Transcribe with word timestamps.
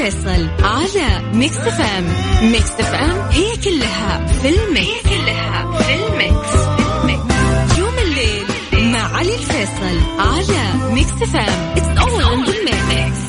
الفيصل 0.00 0.48
على 0.62 1.32
Mix 1.34 1.56
FM 1.56 2.04
Mix 2.52 2.70
FM 2.70 3.28
هي 3.30 3.56
كلها 3.56 4.26
في 4.26 4.48
ال 4.48 4.56
mix. 4.56 4.88
هي 4.88 5.02
كلها 5.02 5.78
في 5.78 5.94
ال 5.94 6.06
mix. 6.06 6.54
نجوم 7.04 7.98
الليل 7.98 8.46
مع 8.92 9.16
علي 9.16 9.34
الفيصل 9.34 9.98
على 10.18 10.92
Mix 10.92 11.22
FM 11.22 11.74
it's 11.76 11.98
all 12.00 12.22
in 12.22 12.44
the 12.44 13.19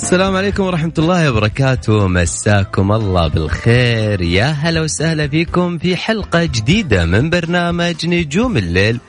السلام 0.00 0.36
عليكم 0.36 0.62
ورحمة 0.62 0.92
الله 0.98 1.30
وبركاته. 1.30 2.08
مساكم 2.08 2.92
الله 2.92 3.28
بالخير. 3.28 4.20
يا 4.20 4.44
هلا 4.44 4.80
وسهلا 4.80 5.28
فيكم 5.28 5.78
في 5.78 5.96
حلقة 5.96 6.44
جديدة 6.44 7.04
من 7.04 7.30
برنامج 7.30 8.06
نجوم 8.06 8.56
الليل. 8.56 9.00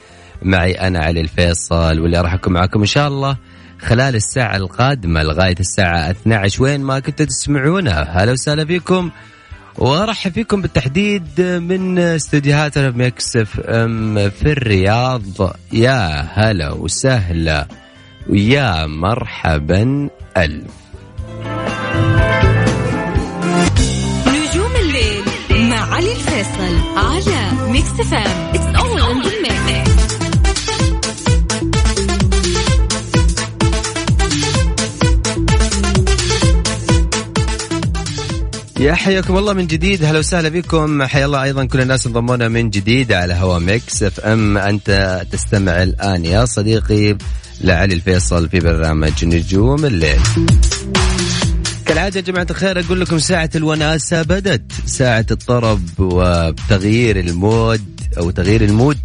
معي 0.41 0.71
أنا 0.71 0.99
علي 0.99 1.21
الفيصل 1.21 1.99
واللي 1.99 2.21
راح 2.21 2.33
أكون 2.33 2.53
معكم 2.53 2.79
إن 2.79 2.85
شاء 2.85 3.07
الله 3.07 3.37
خلال 3.79 4.15
الساعة 4.15 4.55
القادمة 4.55 5.23
لغاية 5.23 5.55
الساعة 5.59 6.11
12 6.11 6.63
وين 6.63 6.81
ما 6.81 6.99
كنتوا 6.99 7.25
تسمعونا. 7.25 8.01
هلا 8.09 8.31
وسهلا 8.31 8.65
فيكم. 8.65 9.11
وأرحب 9.77 10.31
فيكم 10.31 10.61
بالتحديد 10.61 11.41
من 11.41 11.99
استديوهاتنا 11.99 13.11
إف 13.35 13.59
إم 13.59 14.29
في 14.29 14.51
الرياض. 14.51 15.55
يا 15.73 16.27
هلا 16.33 16.71
وسهلا. 16.71 17.67
ويا 18.29 18.85
مرحبا. 18.85 20.09
ألف 20.37 20.80
نجوم 24.27 24.71
الليل 24.81 25.23
مع 25.69 25.93
علي 25.95 26.11
الفيصل 26.11 26.73
على 26.97 27.71
Mix 27.71 27.99
FM 27.99 28.55
it's 28.55 28.79
all 28.79 29.01
يا 38.81 38.93
حياكم 38.93 39.37
الله 39.37 39.53
من 39.53 39.67
جديد. 39.67 40.05
هلا 40.05 40.19
وسهلا 40.19 40.49
بكم. 40.49 41.03
حيا 41.03 41.25
الله 41.25 41.43
أيضا. 41.43 41.65
كل 41.65 41.81
الناس 41.81 42.07
انضمونا 42.07 42.47
من 42.47 42.69
جديد 42.69 43.11
على 43.11 43.33
هوا 43.33 43.59
Mix 43.59 44.03
FM 44.03 44.57
أنت 44.57 45.21
تستمع 45.31 45.83
الآن 45.83 46.25
يا 46.25 46.45
صديقي 46.45 47.17
لعلي 47.61 47.93
الفيصل 47.93 48.49
في 48.49 48.59
برنامج 48.59 49.25
نجوم 49.25 49.85
الليل. 49.85 50.21
كالعادة 51.91 52.19
يا 52.19 52.25
جماعة 52.25 52.47
الخير 52.49 52.79
أقول 52.79 53.01
لكم 53.01 53.19
ساعة 53.19 53.49
الوناسة 53.55 54.21
بدت. 54.21 54.71
ساعة 54.85 55.25
الطرب 55.31 55.81
وتغيير 55.99 57.19
ال 57.19 57.36
mood 57.36 58.01
أو 58.17 58.31
تغيير 58.31 58.61
ال 58.63 58.70
mood 58.70 58.97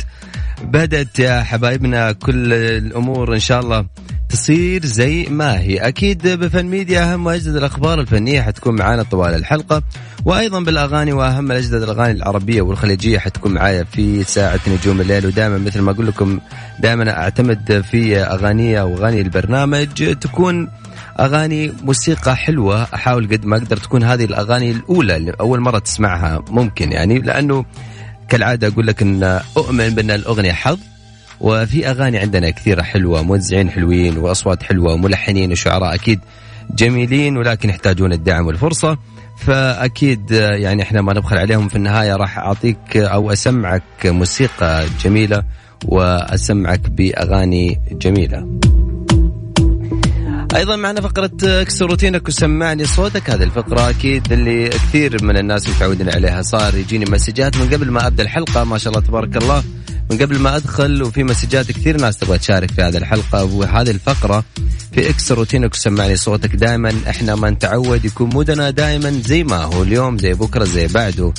بدت 0.62 1.18
يا 1.18 1.42
حبايبنا. 1.42 2.12
كل 2.12 2.52
الأمور 2.52 3.34
إن 3.34 3.40
شاء 3.40 3.60
الله 3.60 3.86
تصير 4.28 4.86
زي 4.86 5.26
ما 5.30 5.60
هي. 5.60 5.78
أكيد 5.78 6.28
بفن 6.28 6.66
ميديا 6.66 7.12
أهم 7.12 7.26
وأجدد 7.26 7.56
الأخبار 7.56 8.00
الفنية 8.00 8.42
حتكون 8.42 8.74
معانا 8.76 9.02
طوال 9.02 9.34
الحلقة 9.34 9.82
وأيضا 10.24 10.60
بالأغاني 10.60 11.12
وأهم 11.12 11.52
أجدد 11.52 11.82
الأغاني 11.82 12.12
العربية 12.12 12.62
والخليجية 12.62 13.18
حتكون 13.18 13.52
معايا 13.52 13.84
في 13.84 14.24
ساعة 14.24 14.60
نجوم 14.68 15.00
الليل. 15.00 15.26
ودائما 15.26 15.58
مثل 15.58 15.80
ما 15.80 15.90
أقول 15.90 16.06
لكم 16.06 16.40
دائما 16.80 17.10
أعتمد 17.10 17.84
في 17.90 18.18
أغانية 18.18 18.82
وأغاني 18.82 19.20
البرنامج 19.20 20.18
تكون 20.20 20.68
أغاني 21.20 21.72
موسيقى 21.82 22.36
حلوة 22.36 22.82
أحاول 22.94 23.28
قد 23.28 23.44
ما 23.46 23.56
أقدر 23.56 23.76
تكون 23.76 24.02
هذه 24.02 24.24
الأغاني 24.24 24.70
الأولى 24.70 25.16
اللي 25.16 25.32
أول 25.40 25.60
مرة 25.60 25.78
تسمعها 25.78 26.44
ممكن 26.50 26.92
يعني 26.92 27.18
لأنه 27.18 27.64
كالعادة 28.28 28.68
أقول 28.68 28.86
لك 28.86 29.02
إن 29.02 29.40
أؤمن 29.56 29.88
بأن 29.88 30.10
الأغنية 30.10 30.52
حظ 30.52 30.78
وفي 31.40 31.90
أغاني 31.90 32.18
عندنا 32.18 32.50
كثيرة 32.50 32.82
حلوة 32.82 33.22
موزعين 33.22 33.70
حلوين 33.70 34.18
وأصوات 34.18 34.62
حلوة 34.62 34.92
وملحنين 34.92 35.52
وشعراء 35.52 35.94
أكيد 35.94 36.20
جميلين 36.70 37.36
ولكن 37.36 37.68
يحتاجون 37.68 38.12
الدعم 38.12 38.46
والفرصة 38.46 38.98
فأكيد 39.38 40.30
يعني 40.30 40.82
إحنا 40.82 41.02
ما 41.02 41.12
نبخل 41.12 41.38
عليهم 41.38 41.68
في 41.68 41.76
النهاية 41.76 42.16
راح 42.16 42.38
أعطيك 42.38 42.96
أو 42.96 43.32
أسمعك 43.32 43.82
موسيقى 44.04 44.84
جميلة 45.04 45.42
وأسمعك 45.84 46.90
بأغاني 46.90 47.80
جميلة. 47.92 48.46
أيضا 50.54 50.76
معنا 50.76 51.00
فقرة 51.00 51.30
اكسر 51.44 51.86
روتينك 51.86 52.28
وسمعني 52.28 52.84
صوتك. 52.84 53.30
هذه 53.30 53.42
الفقرة 53.42 53.90
أكيد 53.90 54.32
اللي 54.32 54.68
كثير 54.68 55.24
من 55.24 55.36
الناس 55.36 55.68
متعودين 55.68 56.10
عليها. 56.10 56.42
صار 56.42 56.74
يجيني 56.74 57.04
مسجات 57.04 57.56
من 57.56 57.68
قبل 57.68 57.90
ما 57.90 58.06
أبدأ 58.06 58.22
الحلقة. 58.22 58.64
ما 58.64 58.78
شاء 58.78 58.92
الله 58.92 59.06
تبارك 59.06 59.36
الله. 59.36 59.64
من 60.10 60.18
قبل 60.18 60.38
ما 60.38 60.56
أدخل 60.56 61.02
وفي 61.02 61.24
مسجات 61.24 61.72
كثير 61.72 62.00
ناس 62.00 62.18
تبغى 62.18 62.38
تشارك 62.38 62.70
في 62.70 62.82
هذه 62.82 62.96
الحلقة 62.96 63.44
وهذه 63.44 63.90
الفقرة 63.90 64.44
في 64.92 65.10
اكسر 65.10 65.34
روتينك 65.34 65.74
وسمعني 65.74 66.16
صوتك 66.16 66.56
دائما 66.56 66.92
إحنا 67.08 67.34
ما 67.34 67.50
نتعود 67.50 68.04
يكون 68.04 68.28
mood 68.28 68.62
نا 68.62 68.70
دائما 68.70 69.10
زي 69.10 69.44
ما 69.44 69.64
هو 69.64 69.82
اليوم 69.82 70.18
زي 70.18 70.34
بكرة 70.34 70.64
زي 70.64 70.86
بعده. 70.86 71.32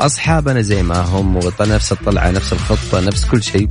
أصحابنا 0.00 0.60
زي 0.60 0.82
ما 0.82 0.98
هم 1.00 1.36
ونفس 1.36 1.92
الطلعة 1.92 2.30
نفس 2.30 2.52
الخطة 2.52 3.00
نفس 3.00 3.24
كل 3.24 3.42
شيء. 3.42 3.68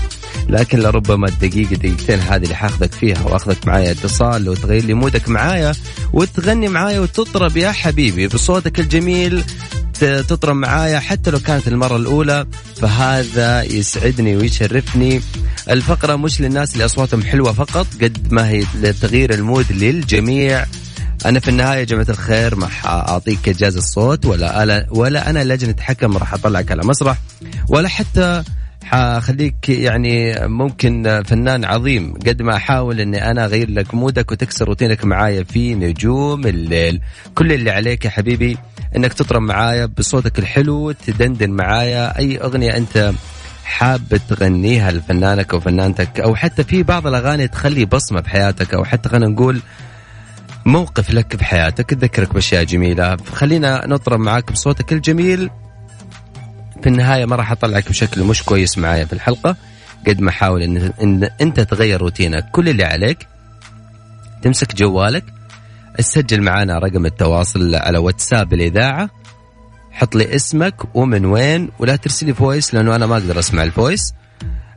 لكن 0.49 0.79
لربما 0.79 1.27
الدقيقة 1.27 1.75
دقيقتين 1.75 2.19
هذه 2.19 2.43
اللي 2.43 2.55
حاخذك 2.55 2.91
فيها 2.91 3.23
وأخذك 3.23 3.67
معايا 3.67 3.91
اتصال 3.91 4.49
وتغير 4.49 4.85
لي 4.85 4.93
mood 4.93 5.22
ك 5.22 5.29
معايا 5.29 5.73
وتغني 6.13 6.67
معايا 6.67 6.99
وتطرب 6.99 7.57
يا 7.57 7.71
حبيبي 7.71 8.27
بصوتك 8.27 8.79
الجميل. 8.79 9.43
تطرب 10.03 10.55
معايا 10.55 10.99
حتى 10.99 11.31
لو 11.31 11.39
كانت 11.39 11.67
المرة 11.67 11.95
الأولى 11.95 12.45
فهذا 12.75 13.63
يسعدني 13.63 14.35
ويشرفني. 14.35 15.21
الفقرة 15.69 16.15
مش 16.15 16.41
للناس 16.41 16.73
اللي 16.73 16.85
أصواتهم 16.85 17.23
حلوة 17.23 17.53
فقط 17.53 17.87
قد 18.01 18.33
ما 18.33 18.49
هي 18.49 18.63
لتغيير 18.81 19.33
ال 19.33 19.41
mood 19.41 19.71
للجميع. 19.71 20.65
أنا 21.25 21.39
في 21.39 21.47
النهاية 21.47 21.79
يا 21.79 21.83
جماعة 21.83 22.09
الخير 22.09 22.55
ما 22.55 22.69
اعطيك 22.85 23.49
إجازة 23.49 23.77
الصوت 23.77 24.25
ولا 24.25 24.63
أنا 24.63 24.85
ولا 24.89 25.29
أنا 25.29 25.43
لجنة 25.43 25.75
حكم 25.79 26.17
راح 26.17 26.33
أطلعك 26.33 26.71
على 26.71 26.81
مسرح 26.83 27.17
ولا 27.69 27.87
حتى 27.87 28.43
حخليك 28.83 29.69
يعني 29.69 30.47
ممكن 30.47 31.23
فنان 31.25 31.65
عظيم. 31.65 32.13
قد 32.13 32.41
ما 32.41 32.55
أحاول 32.55 32.99
إني 32.99 33.31
أنا 33.31 33.45
أغير 33.45 33.69
لك 33.69 33.93
مودك 33.93 34.31
وتكسر 34.31 34.67
روتينك 34.67 35.05
معايا 35.05 35.43
في 35.43 35.75
نجوم 35.75 36.47
الليل. 36.47 37.01
كل 37.35 37.51
اللي 37.51 37.71
عليك 37.71 38.05
يا 38.05 38.09
حبيبي. 38.09 38.57
إنك 38.95 39.13
تطرب 39.13 39.41
معايا 39.41 39.85
بصوتك 39.85 40.39
الحلو 40.39 40.91
تدندن 40.91 41.49
معايا 41.49 42.17
أي 42.19 42.37
أغنية 42.37 42.77
أنت 42.77 43.13
حاب 43.65 44.19
تغنيها 44.29 44.91
لفنانك 44.91 45.53
أو 45.53 45.59
فنانتك 45.59 46.19
أو 46.19 46.35
حتى 46.35 46.63
في 46.63 46.83
بعض 46.83 47.07
الأغاني 47.07 47.47
تخلي 47.47 47.85
بصمة 47.85 48.21
بحياتك 48.21 48.73
أو 48.73 48.85
حتى 48.85 49.09
خلينا 49.09 49.27
نقول 49.27 49.61
موقف 50.65 51.13
لك 51.13 51.35
بحياتك 51.35 51.89
تذكرك 51.89 52.33
بأشياء 52.33 52.63
جميلة. 52.63 53.17
خلينا 53.33 53.87
نطرب 53.87 54.19
معاك 54.19 54.51
بصوتك 54.51 54.93
الجميل. 54.93 55.49
في 56.81 56.89
النهاية 56.89 57.25
ما 57.25 57.35
راح 57.35 57.51
أطلعك 57.51 57.89
بشكل 57.89 58.23
مش 58.23 58.43
كويس 58.43 58.77
معايا 58.77 59.05
في 59.05 59.13
الحلقة. 59.13 59.55
قد 60.07 60.21
ما 60.21 60.29
احاول 60.29 60.61
ان, 60.61 60.93
إن 61.01 61.29
أنت 61.41 61.59
تغير 61.59 62.01
روتينك 62.01 62.45
كل 62.51 62.69
اللي 62.69 62.83
عليك 62.83 63.27
تمسك 64.41 64.75
جوالك 64.75 65.23
تسجل 65.97 66.41
معنا 66.41 66.79
رقم 66.79 67.05
التواصل 67.05 67.75
على 67.75 67.97
واتساب 67.97 68.53
الإذاعة. 68.53 69.09
حط 69.91 70.15
لي 70.15 70.35
اسمك 70.35 70.95
ومن 70.95 71.25
وين 71.25 71.69
ولا 71.79 71.95
ترسل 71.95 72.25
لي 72.25 72.33
voice 72.33 72.73
لأنه 72.73 72.95
أنا 72.95 73.05
ما 73.05 73.17
أقدر 73.17 73.39
أسمع 73.39 73.63
ال 73.63 73.72
voice 73.72 74.13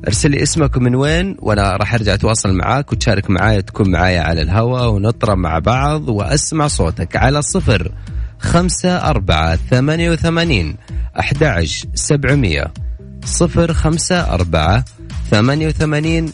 ارسل 0.07 0.31
لي 0.31 0.43
اسمك 0.43 0.77
ومن 0.77 0.95
وين 0.95 1.37
وأنا 1.39 1.77
راح 1.77 1.95
أرجع 1.95 2.15
أتواصل 2.15 2.53
معاك 2.53 2.93
وتشارك 2.93 3.31
معايا 3.31 3.61
تكون 3.61 3.91
معايا 3.91 4.21
على 4.21 4.43
الهواء 4.43 4.89
ونطرب 4.89 5.39
مع 5.39 5.59
بعض 5.59 6.09
وأسمع 6.09 6.67
صوتك 6.67 7.17
على 7.17 7.43
صفر 7.43 7.93
خمسة 8.39 8.97
أربعة 8.97 9.57
ثمانية 9.57 10.11
وثمانين 10.11 10.77
أحد 11.21 11.67
سبعمية. 11.95 12.73
صفر 13.25 13.73
خمسة 13.73 14.35
أربعة 14.35 14.85
88 15.31 16.33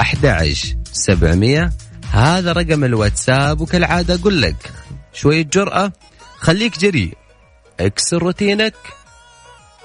11 0.00 0.76
700 0.92 1.70
هذا 2.14 2.52
رقم 2.52 2.84
الواتساب 2.84 3.60
وكالعادة 3.60 4.14
أقول 4.14 4.42
لك 4.42 4.72
شوية 5.12 5.42
جرأة. 5.42 5.92
خليك 6.38 6.78
جريء 6.78 7.16
اكسر 7.80 8.18
روتينك. 8.18 8.74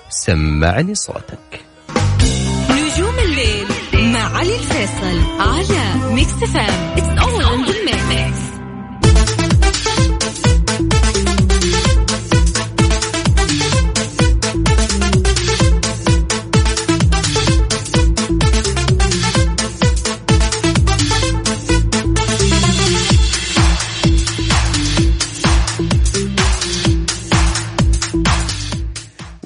سمعني 0.10 0.96
صوتك. 0.96 1.62
نجوم 2.70 3.20
الليل 3.20 3.68
مع 4.14 4.38
علي 4.38 4.56
الفيصل 4.56 5.22
على 5.40 6.14
Mix 6.14 6.32
FM 6.32 6.98
it's 6.98 7.22
all 7.22 7.44
in 7.44 7.66
the 7.66 8.49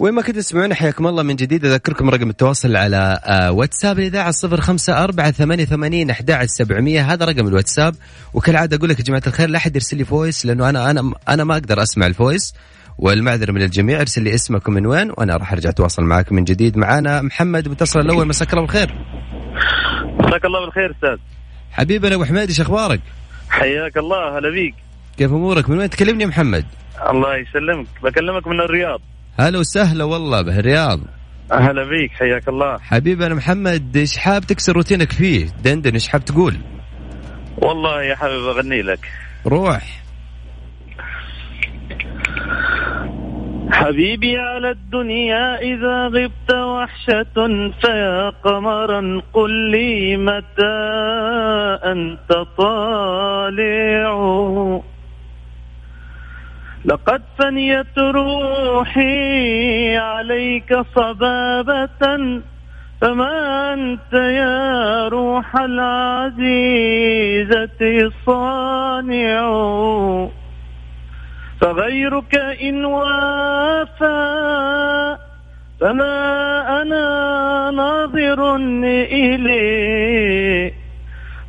وين 0.04 0.14
ما 0.14 0.22
كنتوا 0.22 0.42
تسمعون 0.42 0.74
حياكم 0.74 1.08
الله 1.08 1.24
من 1.24 1.36
جديد. 1.36 1.66
أذكركم 1.66 2.10
رقم 2.10 2.30
التواصل 2.30 2.76
على 2.76 3.20
آه، 3.26 3.52
واتساب 3.52 4.00
الاذاعه 4.00 4.32
صفر 4.32 4.62
خمسة 4.62 5.04
أربعة 5.04 5.32
ثمانية 5.32 5.66
ثمانين 5.66 6.10
أحد 6.10 6.46
سبعمية. 6.46 7.14
هذا 7.14 7.26
رقم 7.26 7.48
الواتساب. 7.48 7.96
وكالعادة 8.34 8.78
أقول 8.78 8.90
لك 8.90 9.00
يا 9.00 9.04
جماعة 9.04 9.22
الخير 9.28 9.50
لا 9.50 9.58
أحد 9.58 9.76
يرسل 9.76 9.98
لي 9.98 10.06
voice 10.06 10.46
لأنه 10.46 10.70
أنا 10.70 10.92
أنا 10.92 11.14
أنا 11.30 11.44
ما 11.44 11.54
أقدر 11.54 11.84
أسمع 11.84 12.06
ال 12.06 12.14
voice 12.14 12.54
والمعذرة 12.98 13.52
من 13.52 13.62
الجميع. 13.62 14.02
ارسل 14.02 14.24
لي 14.24 14.34
اسمكم 14.34 14.74
من 14.74 14.86
وين 14.86 15.12
وأنا 15.12 15.38
راح 15.38 15.54
أرجع 15.54 15.70
أتواصل 15.70 16.04
معاكم 16.04 16.36
من 16.36 16.44
جديد. 16.44 16.78
معانا 16.78 17.22
محمد 17.22 17.68
متصل 17.68 18.00
الأول. 18.00 18.28
مساك 18.28 18.54
الله 18.54 18.62
بالخير. 18.62 18.96
مساك 20.20 20.46
الله 20.46 20.66
بالخير 20.66 20.92
أستاذ. 20.92 21.18
حبيبنا 21.72 22.16
أبو 22.16 22.26
حميد 22.26 22.48
إيش 22.48 22.62
أخبارك؟ 22.62 23.02
حياك 23.50 23.98
الله 23.98 24.38
هلا 24.38 24.50
بيك. 24.50 24.76
كيف 25.18 25.32
أمورك؟ 25.32 25.70
من 25.70 25.78
وين 25.78 25.90
تكلمني 25.90 26.24
يا 26.24 26.28
محمد؟ 26.28 26.66
الله 27.10 27.38
يسلمك. 27.38 27.88
بكلمك 28.04 28.48
من 28.48 28.60
الرياض. 28.60 29.02
هلا 29.40 29.60
وسهلا 29.60 30.04
والله 30.04 30.42
بالرياض 30.42 31.00
هلا 31.52 31.84
بيك 31.84 32.12
حياك 32.12 32.48
الله. 32.48 32.78
حبيبنا 32.78 33.36
محمد 33.36 33.98
إيش 33.98 34.18
حاب 34.18 34.42
تكسر 34.44 34.74
روتينك 34.74 35.12
فيه؟ 35.12 35.48
دندن 35.64 35.94
إيش 35.94 36.08
حاب 36.08 36.26
تقول؟ 36.26 36.58
والله 37.58 38.04
يا 38.04 38.16
حبيبي 38.16 38.50
أغني 38.50 38.82
لك. 38.82 39.00
روح. 39.48 40.04
حبيبي 43.72 44.38
على 44.38 44.72
الدنيا 44.72 45.58
إذا 45.62 46.08
غبت 46.08 46.52
وحشة 46.54 47.48
فيا 47.82 48.30
قمرا 48.30 49.22
قل 49.34 49.72
لي 49.72 50.18
متى 50.18 50.76
أنت 51.86 52.30
طالع. 52.58 54.14
لقد 56.86 57.22
فنيت 57.40 57.98
روحي 57.98 59.98
عليك 59.98 60.78
صبابة 60.96 61.88
فما 63.02 63.74
أنت 63.74 64.14
يا 64.14 65.08
روح 65.08 65.56
العزيزة 65.56 66.52
صانع 68.26 69.44
فغيرك 71.62 72.36
إن 72.62 72.86
وافى 72.86 74.14
فما 75.82 76.82
أنا 76.82 77.72
ناظر 77.72 78.56
إليه. 79.12 80.74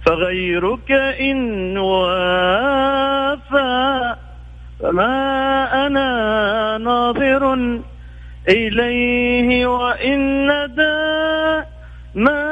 فغيرك 0.06 0.92
إن 1.20 1.78
وافى 1.78 2.94
فما 4.84 5.86
أنا 5.86 6.78
ناظر 6.78 7.54
إليه 8.48 9.66
وإن 9.66 10.46
ندى 10.46 11.64
ما 12.14 12.44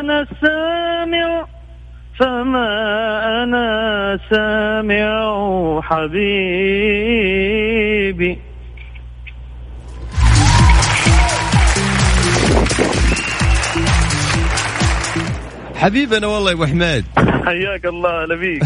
أنا 0.00 0.26
سامع 0.42 1.44
فما 2.18 2.68
أنا 3.42 4.18
سامع 4.30 5.10
حبيبي 5.80 7.18
حبيبنا 15.78 16.26
والله 16.26 16.50
يا 16.50 16.54
أبو 16.54 16.66
حميد 16.66 17.04
حياك 17.48 17.86
الله 17.86 18.24
هلا 18.24 18.36
بيك 18.36 18.62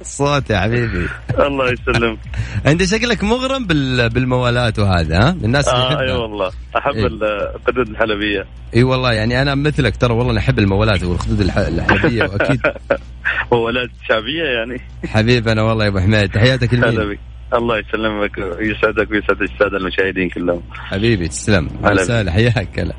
الصوت 0.00 0.50
يا 0.54 0.58
حبيبي. 0.58 1.08
الله 1.38 1.72
يسلمك. 1.72 2.18
أنت 2.66 2.84
شكلك 2.84 3.24
مغرم 3.24 3.66
بال... 3.66 4.10
بالموالات 4.10 4.78
وهذا 4.78 5.18
ها؟ 5.18 5.30
الناس 5.30 5.68
اللي 5.68 5.80
آه 5.80 5.86
يحبها. 5.86 6.02
أي 6.02 6.12
والله. 6.12 6.50
أحب 6.76 6.94
إيه. 6.94 7.06
القدود 7.06 7.88
الحلبية. 7.88 8.46
إي 8.76 8.82
والله 8.82 9.12
يعني 9.12 9.42
أنا 9.42 9.54
مثلك 9.54 9.96
ترى 9.96 10.14
والله 10.14 10.32
أنا 10.32 10.40
أحب 10.40 10.58
الموالات 10.58 11.04
والخدود 11.04 11.40
الح... 11.40 11.58
الحلبية 11.58 12.22
وأكيد. 12.22 12.60
وولاد 13.50 13.90
شعبية 14.08 14.44
يعني. 14.44 14.80
حبيبنا 15.06 15.62
والله 15.62 15.84
يا 15.84 15.90
أبو 15.90 15.98
حميد 15.98 16.30
تحياتك 16.30 16.74
لمين 16.74 17.18
الله 17.54 17.78
يسلمك 17.78 18.38
ويسعدك 18.38 19.10
ويسعد 19.10 19.42
السادة 19.42 19.76
المشاهدين 19.76 20.28
كلهم. 20.28 20.62
حبيبي 20.72 21.28
تسلم. 21.28 21.68
هلا 21.84 22.32
حياك. 22.32 22.78
هلا. 22.78 22.94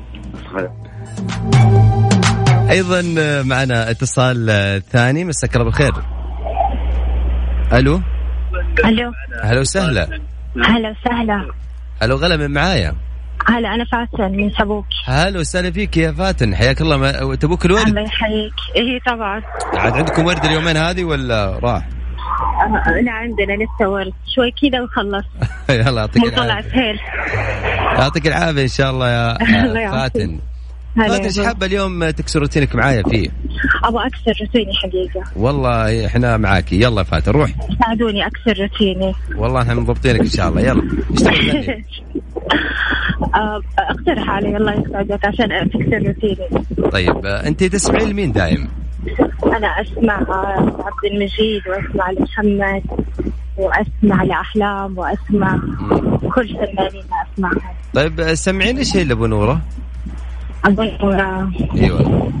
أيضا 2.70 3.02
معنا 3.42 3.90
اتصال 3.90 4.50
آه، 4.50 4.78
ثاني. 4.78 5.24
مساك 5.24 5.56
الله 5.56 5.64
بالخير. 5.64 5.92
ألو؟ 7.72 8.00
ألو. 8.84 9.12
هلا 9.42 9.60
وسهلا. 9.60 10.20
هلا 10.64 10.90
وسهلا. 10.90 11.50
ألو 12.02 12.16
غلا 12.16 12.36
من 12.36 12.50
معايا. 12.50 12.94
هلا 13.48 13.74
أنا 13.74 13.84
فاتن 13.84 14.36
من 14.36 14.50
سبوك. 14.50 14.86
هلا 15.04 15.40
وسهلا 15.40 15.70
فيك 15.70 15.96
يا 15.96 16.12
فاتن. 16.12 16.54
حياك 16.54 16.80
الله. 16.80 16.96
ما... 16.96 17.34
تبوك 17.34 17.66
الورد؟ 17.66 17.88
الله 17.88 18.00
يحييك. 18.00 18.54
إيه 18.76 19.00
طبعا. 19.06 19.42
عاد 19.74 19.92
عندكم 19.92 20.26
ورد 20.26 20.44
اليومين 20.44 20.76
هذه 20.76 21.04
ولا 21.04 21.58
راح؟ 21.62 21.88
آه، 22.86 23.00
لا 23.00 23.12
عندنا 23.12 23.52
لسه 23.64 23.88
ورد. 23.88 24.12
شوي 24.34 24.50
كذا 24.50 24.82
وخلص. 24.82 25.24
يلا 25.70 26.00
يعطيك 26.00 26.38
العافية. 26.38 26.94
يعطيك 27.98 28.26
العافية 28.26 28.62
إن 28.62 28.68
شاء 28.68 28.90
الله 28.90 29.08
يا. 29.10 29.38
فاتن. 29.92 30.40
هلا 30.96 31.08
فاتن 31.08 31.22
يا 31.22 31.26
إيش. 31.26 31.40
حابة 31.40 31.66
اليوم 31.66 32.10
تكسر 32.10 32.40
روتينك 32.40 32.74
معايا 32.74 33.02
فيه؟ 33.02 33.28
أبغى 33.84 34.06
أكسر 34.06 34.44
روتيني 34.44 34.72
حقيقة. 34.74 35.24
والله 35.36 36.06
إحنا 36.06 36.36
معاكي 36.36 36.80
يلا 36.80 37.02
فاتن 37.02 37.32
روح. 37.32 37.50
ساعدوني 37.82 38.26
أكسر 38.26 38.62
روتيني. 38.62 39.14
والله 39.36 39.62
إحنا 39.62 39.74
مضبطينك 39.74 40.20
إن 40.20 40.26
شاء 40.26 40.48
الله. 40.48 40.60
يلا. 40.60 40.82
إيش؟ 41.10 41.68
آه، 43.34 43.60
أقترح 43.78 44.30
علي. 44.30 44.56
الله 44.56 44.72
يسعدك 44.72 45.24
عشان 45.24 45.70
تكسر 45.70 46.06
روتيني. 46.06 46.64
طيب 46.92 47.26
آه، 47.26 47.46
أنت 47.46 47.64
تسمعين 47.64 48.08
لمين 48.08 48.32
دايم؟ 48.32 48.68
أنا 49.46 49.66
أسمع 49.80 50.20
آه، 50.20 50.84
عبد 50.84 51.12
المجيد 51.12 51.62
وأسمع 51.68 52.10
لمحمد 52.10 52.82
وأسمع 53.56 54.22
لأحلام 54.22 54.98
وأسمع 54.98 55.58
كل 56.34 56.48
فنانين 56.48 57.02
أسمعهم. 57.34 57.60
طيب 57.94 58.20
آه، 58.20 58.34
سمعيني 58.34 58.84
شيء 58.84 59.06
لأبو 59.06 59.26
نورة؟ 59.26 59.60
آه، 60.64 61.50
أيوه. 61.74 62.32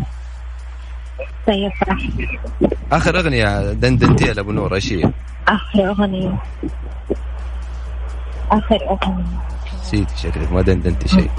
طيب. 1.46 1.72
آخر 2.92 3.18
أغنية 3.18 3.72
دندنتيها 3.72 4.34
لابو 4.34 4.52
نوره 4.52 4.74
إيش 4.74 4.92
هي؟ 4.92 5.10
آخر 5.48 5.88
أغنية. 5.90 6.42
آخر 8.50 8.78
أغنية. 8.90 9.24
نسيتي 9.80 10.16
شكلك 10.16 10.52
ما 10.52 10.62
دندنتي 10.62 11.08
شيء. 11.08 11.30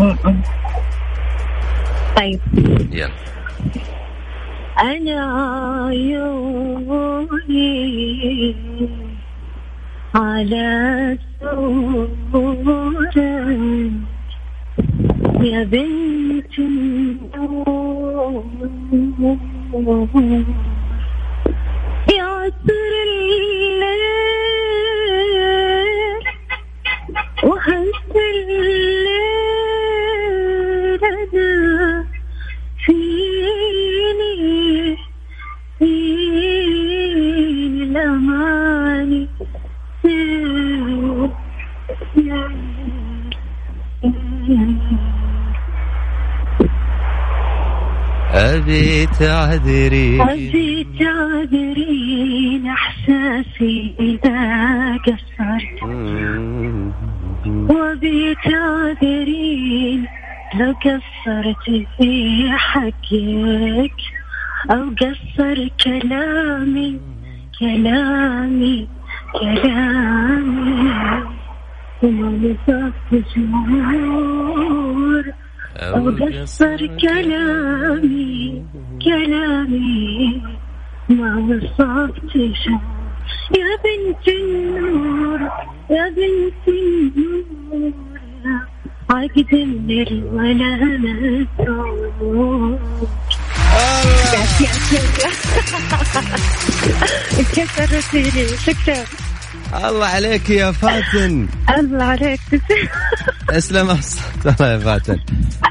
طيب. 2.18 2.40
يلا. 2.92 3.12
أنا 4.82 5.22
عيوني 5.88 7.36
على 10.16 11.18
صورة 11.42 12.42
يا 15.42 15.64
بنت 15.64 16.60
يا 22.14 22.24
عطر 22.24 22.94
الليل 23.08 23.84
وهز 27.44 27.92
الليل 28.16 28.62
أنا 31.06 32.06
أبي 48.72 49.06
تعذرين. 49.20 50.22
أبي 50.22 50.88
تعذرين 51.00 52.68
إذا 54.00 54.98
قصرت 54.98 55.78
وأبي 57.46 58.36
تعذرين 58.44 60.06
لو 60.56 60.72
قصرت 60.72 61.86
في 61.98 62.50
حقك 62.52 64.00
أو 64.72 64.84
قصر 65.02 65.68
كلامي 65.84 67.00
كلامي 67.60 68.88
كلامي. 69.40 70.92
وما 72.04 72.30
جمهور 73.36 75.01
أو 75.82 76.10
قصر 76.10 76.78
كلامي 77.02 78.64
كلامي. 79.06 80.42
ما 81.10 81.38
وصفت 81.38 82.32
شعور 82.32 82.82
يا 83.58 83.72
بنت 83.84 84.28
النور 84.28 85.40
يا 85.90 86.10
بنت 86.10 86.68
النور. 86.68 87.92
عقد 89.10 89.54
من 89.54 90.02
الولد 90.08 91.48
انكسرت 97.40 98.14
لي 98.14 98.48
شكرا 98.58 99.04
الله 99.88 100.06
عليك 100.06 100.50
يا 100.50 100.72
فاتن. 100.72 101.48
الله 101.80 102.04
عليك. 102.04 102.40
أسلم. 103.58 103.90
الله 103.90 104.72
يا 104.72 104.78
فاتن. 104.78 105.20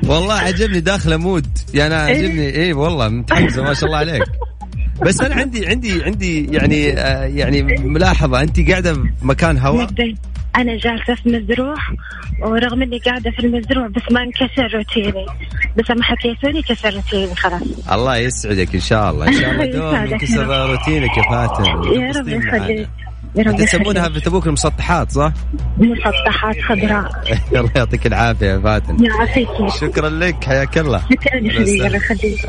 والله 0.07 0.35
عجبني 0.35 0.81
داخله 0.81 1.17
مود 1.17 1.59
يعني 1.75 1.95
عجبني. 1.95 2.57
اي 2.63 2.73
والله 2.73 3.09
متحمسه 3.09 3.63
ما 3.63 3.75
شاء 3.75 3.85
الله 3.85 3.99
عليك. 3.99 4.23
بس 5.03 5.21
أنا 5.21 5.35
عندي 5.35 5.67
عندي 5.67 6.05
عندي 6.05 6.45
يعني 6.53 6.99
آه 6.99 7.25
يعني 7.25 7.63
ملاحظة. 7.79 8.41
أنت 8.41 8.71
قاعدة 8.71 8.95
في 8.95 9.09
مكان 9.23 9.59
هواء؟ 9.59 9.89
أنا 10.57 10.77
جالسة 10.77 11.15
في 11.15 11.29
مزروع 11.29 11.75
ورغم 12.43 12.83
إني 12.83 12.99
قاعدة 12.99 13.31
في 13.31 13.39
المزروع 13.39 13.87
بس 13.87 14.03
ما 14.11 14.23
انكسر 14.23 14.77
روتيني. 14.77 15.27
بس 15.77 15.91
ما 15.91 16.03
حكيتوني 16.03 16.63
كسر 16.63 16.95
روتيني 16.95 17.35
خلاص. 17.35 17.63
الله 17.93 18.17
يسعدك 18.17 18.75
إن 18.75 18.81
شاء 18.81 19.11
الله. 19.11 19.29
إن 19.29 19.33
شاء 19.33 19.51
الله 19.51 19.65
دوم 19.77 20.13
ينكسر 20.13 20.47
رب. 20.47 20.71
روتينك 20.71 21.17
يا 21.17 21.23
فاتن. 21.23 21.65
يا 21.65 22.13
رب. 22.21 22.29
يخليك. 22.29 22.89
يخليك 23.37 23.69
في 24.13 24.21
تبوك 24.21 24.47
المسطحات 24.47 25.13
صح؟ 25.13 25.33
مسطحات 25.79 26.57
خضراء. 26.61 27.11
الله 27.61 27.71
يعطيك 27.77 28.07
العافية 28.07 28.47
يا 28.47 28.61
فاتن. 28.61 29.05
يعافيك 29.05 29.49
شكرا 29.81 30.09
لك 30.09 30.45
حياك 30.45 30.79
الله. 30.79 31.03
شكرا 31.11 31.37
يا 31.37 31.53
حبيبي 31.53 31.87
الله 31.87 31.97
يخليك 31.97 32.47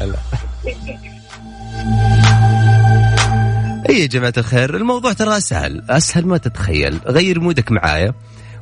إي 3.90 4.02
يا 4.02 4.06
جماعة 4.06 4.34
الخير 4.38 4.76
الموضوع 4.76 5.14
ترى 5.14 5.38
أسهل. 5.38 5.84
أسهل 5.90 6.28
ما 6.28 6.38
تتخيل. 6.38 7.00
غير 7.06 7.40
mood 7.40 7.65
ك 7.65 7.72
معايا 7.72 8.14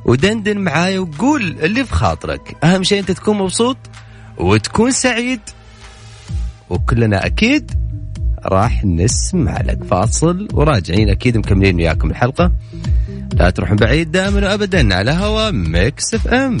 ودندن 0.04 0.58
معايا 0.58 0.98
وقول 0.98 1.42
اللي 1.42 1.84
في 1.84 1.94
خاطرك. 1.94 2.56
أهم 2.64 2.82
شيء 2.82 3.00
أنت 3.00 3.10
تكون 3.10 3.38
مبسوط 3.38 3.76
وتكون 4.38 4.90
سعيد. 4.90 5.40
وكلنا 6.70 7.26
أكيد 7.26 7.89
راح 8.46 8.84
نسمع 8.84 9.60
لك 9.60 9.84
فاصل 9.84 10.48
وراجعين 10.52 11.08
أكيد 11.08 11.36
مكملين 11.36 11.76
وياكم 11.76 12.10
الحلقة. 12.10 12.52
لا 13.34 13.50
تروحون 13.50 13.76
بعيد 13.76 14.12
دائما 14.12 14.48
وابدا 14.48 14.94
على 14.94 15.10
هوا 15.10 15.50
Mix 15.50 16.14
FM. 16.14 16.58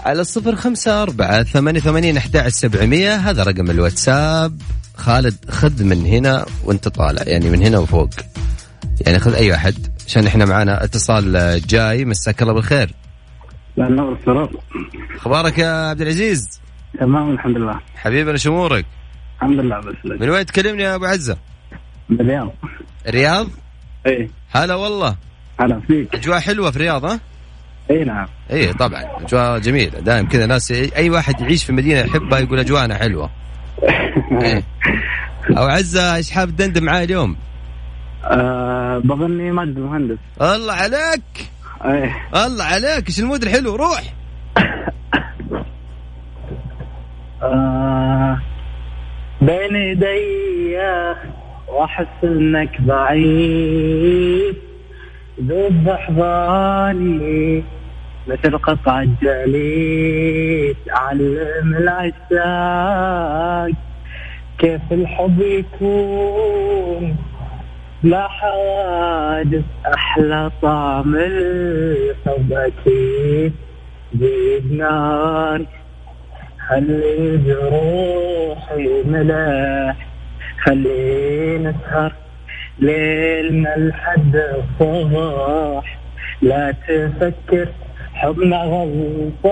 على 0.00 0.20
الصفر 0.20 0.56
خمسة 0.56 1.02
أربعة 1.02 1.42
ثمانية 1.42 1.80
ثمانين 1.80 2.16
أحد 2.16 2.48
سبعمية. 2.48 3.16
هذا 3.16 3.42
رقم 3.42 3.70
الواتساب. 3.70 4.60
خالد 4.96 5.36
خذ 5.48 5.84
من 5.84 6.06
هنا 6.06 6.46
وانت 6.64 6.88
طالع. 6.88 7.22
يعني 7.26 7.50
من 7.50 7.62
هنا 7.62 7.78
وفوق. 7.78 8.10
يعني 9.00 9.18
خذ 9.18 9.34
أي 9.34 9.54
أحد. 9.54 9.74
عشان 10.06 10.26
إحنا 10.26 10.44
معانا 10.44 10.84
اتصال 10.84 11.60
جاي. 11.66 12.04
مساك 12.04 12.42
الله 12.42 12.54
بالخير. 12.54 12.94
لا 13.76 14.16
أخبارك 15.16 15.58
يا 15.58 15.88
عبد 15.88 16.00
العزيز؟ 16.00 16.60
تمام 17.00 17.30
الحمد 17.30 17.56
لله. 17.56 17.80
حبيبنا 17.96 18.36
شو 18.36 18.50
أمورك؟ 18.50 18.86
الحمد 19.36 19.58
لله 19.60 19.80
بس 19.80 19.94
لك. 20.04 20.20
من 20.20 20.30
وين 20.30 20.46
تكلمني 20.46 20.82
يا 20.82 20.94
أبو 20.94 21.04
عزة؟ 21.04 21.36
بالرياض. 22.08 22.52
الرياض 23.08 23.48
إيه. 24.06 24.28
هلا 24.50 24.74
والله. 24.74 25.16
هلا 25.60 25.80
فيك. 25.80 26.14
أجواء 26.14 26.40
حلوة 26.40 26.70
في 26.70 26.76
الرياض 26.76 27.04
ها؟ 27.04 27.20
اي 27.90 28.04
نعم. 28.04 28.26
اي 28.50 28.72
طبعا. 28.72 29.02
أجواء 29.20 29.58
جميلة. 29.58 30.00
دائما 30.00 30.28
كذا 30.28 30.46
ناس 30.46 30.70
اي 30.72 31.10
واحد 31.10 31.40
يعيش 31.40 31.64
في 31.64 31.72
مدينة 31.72 32.00
يحبها 32.00 32.38
يقول 32.38 32.58
أجواءنا 32.58 32.94
حلوة. 32.94 33.30
إيه. 34.42 34.62
أبو 35.50 35.66
عزة 35.66 36.16
إيش 36.16 36.30
حاب 36.30 36.50
تدندن 36.50 36.84
معاي 36.84 37.04
اليوم؟ 37.04 37.36
آه 38.24 38.98
بظني 38.98 39.52
مجد 39.52 39.78
مهندس. 39.78 40.18
الله 40.42 40.72
عليك! 40.72 41.50
إيه. 41.86 42.16
الله 42.46 42.64
عليك 42.64 43.06
إيش 43.08 43.20
المود 43.20 43.42
الحلو 43.42 43.74
روح. 43.76 44.02
آه 47.42 48.38
بين 49.40 49.76
يدي 49.76 50.76
وأحس 51.68 52.06
إنك 52.24 52.80
بعيد 52.80 54.56
ذوب 55.40 55.88
احضاني 55.88 57.64
مثل 58.26 58.58
قطع 58.58 59.02
الجليد. 59.02 60.76
علم 60.90 61.74
العشاق 61.76 63.70
كيف 64.58 64.92
الحب 64.92 65.40
يكون. 65.40 67.16
لا 68.02 68.28
حوادث 68.28 69.64
أحلى 69.94 70.50
طعم 70.62 71.14
الحب 71.14 72.52
أكيد 72.52 73.52
زيد 74.20 74.72
نار 74.72 75.64
خلي 76.68 77.36
جروحي 77.46 79.02
ملاح 79.04 79.96
خلي 80.64 81.58
نسهر 81.58 82.12
ليلنا 82.78 83.74
لحد 83.76 84.36
الصباح 84.36 85.98
لا 86.42 86.74
تفكر 86.88 87.68
حبنا 88.14 88.62
غلطة 88.62 89.50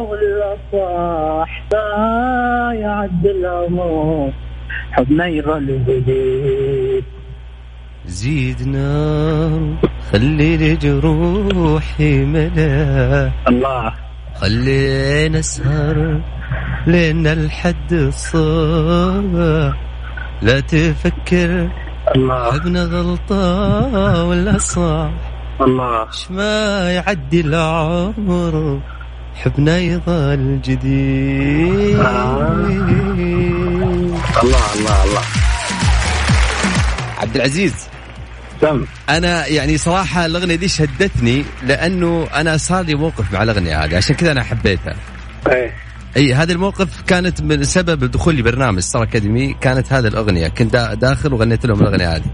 ولا 0.00 0.56
صح. 0.72 1.62
لا 1.72 2.72
يعد 2.80 3.26
العمر 3.26 4.32
حبنا 4.92 5.26
يظل 5.26 5.84
جديد. 5.88 7.04
زيد 8.16 8.68
نار 8.68 9.76
خلي 10.12 10.56
لي 10.56 10.76
جروحي 10.76 12.24
ملا. 12.24 13.32
الله. 13.48 13.92
خلينا 14.40 15.38
نسهر 15.38 16.20
لين 16.86 17.26
الحد 17.26 17.92
الصبح 17.92 19.72
لا 20.42 20.60
تفكر 20.60 21.68
الله. 22.16 22.52
حبنا 22.52 22.82
غلطة 22.84 24.24
ولا 24.24 24.58
صح 24.58 25.10
الله. 25.60 26.06
ما 26.30 26.90
يعدي 26.92 27.40
العمر 27.40 28.80
حبنا 29.34 29.78
يظل 29.78 30.60
جديد. 30.64 32.00
الله 34.42 34.64
الله 34.80 35.04
الله. 35.04 35.24
عبد 37.18 37.36
العزيز. 37.36 37.88
تم. 38.60 38.84
أنا 39.08 39.46
يعني 39.46 39.78
صراحة 39.78 40.26
الأغنية 40.26 40.54
دي 40.54 40.68
شدتني 40.68 41.44
لأنه 41.66 42.28
أنا 42.34 42.56
صار 42.56 42.84
لي 42.84 42.94
موقف 42.94 43.32
مع 43.32 43.42
الأغنية 43.42 43.84
هذه 43.84 43.96
عشان 43.96 44.16
كذا 44.16 44.32
أنا 44.32 44.42
حبيتها. 44.42 44.94
إيه. 45.48 45.72
أي 46.16 46.34
هذا 46.34 46.52
الموقف 46.52 47.02
كانت 47.02 47.42
من 47.42 47.64
سبب 47.64 48.04
دخولي 48.10 48.42
برنامج 48.42 48.78
ستار 48.78 49.02
اكاديمي 49.02 49.54
كانت 49.60 49.92
هذه 49.92 50.06
الأغنية. 50.06 50.48
كنت 50.48 50.72
دا- 50.72 50.94
داخل 50.94 51.32
وغنيت 51.32 51.66
لهم 51.66 51.80
الأغنية 51.80 52.16
هذه 52.16 52.30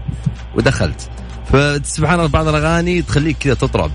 ودخلت. 0.55 1.09
فسبحان 1.53 2.19
الله 2.19 2.27
بعض 2.29 2.47
الأغاني 2.47 3.01
تخليك 3.01 3.37
كذا 3.37 3.53
تطرب. 3.53 3.91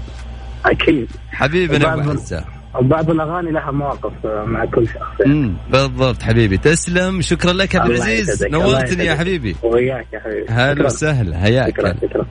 أكيد. 0.66 1.08
حبيبنا 1.30 1.92
أبو 1.94 2.00
وبعض- 2.02 2.16
عزة. 2.16 2.44
وبعض 2.75 3.11
الأغاني 3.11 3.51
لها 3.51 3.71
مواقف 3.71 4.13
مع 4.25 4.65
كل 4.65 4.87
شخص. 4.89 5.21
امم 5.27 5.57
بالضبط 5.71 6.23
حبيبي. 6.23 6.57
تسلم 6.57 7.21
شكرا 7.23 7.53
لك 7.53 7.75
يا 7.75 7.81
عبد 7.81 7.91
العزيز. 7.91 8.45
نورتني 8.45 9.05
يا. 9.05 9.15
حبيبي. 9.15 9.57
وياك 9.63 10.07
يا 10.13 10.21
حبيبي. 10.21 10.47
هلا. 10.49 10.87
وسهلا 10.87 11.39
حياك. 11.39 11.71
شكرا 11.71 11.95
شكرا. 12.03 12.27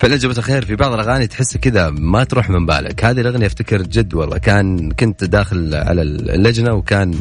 فعلا 0.00 0.16
جماعة 0.16 0.38
الخير 0.38 0.64
في 0.64 0.76
بعض 0.76 0.92
الأغاني 0.92 1.26
تحس 1.26 1.56
كذا 1.56 1.90
ما 1.90 2.24
تروح 2.24 2.50
من 2.50 2.66
بالك. 2.66 3.04
هذه 3.04 3.20
الأغنية 3.20 3.46
أفتكر 3.46 3.82
جد 3.82 4.14
والله 4.14 4.38
كان 4.38 4.90
كنت 4.90 5.24
داخل 5.24 5.74
على 5.74 6.02
اللجنة 6.02 6.74
وكان 6.74 7.14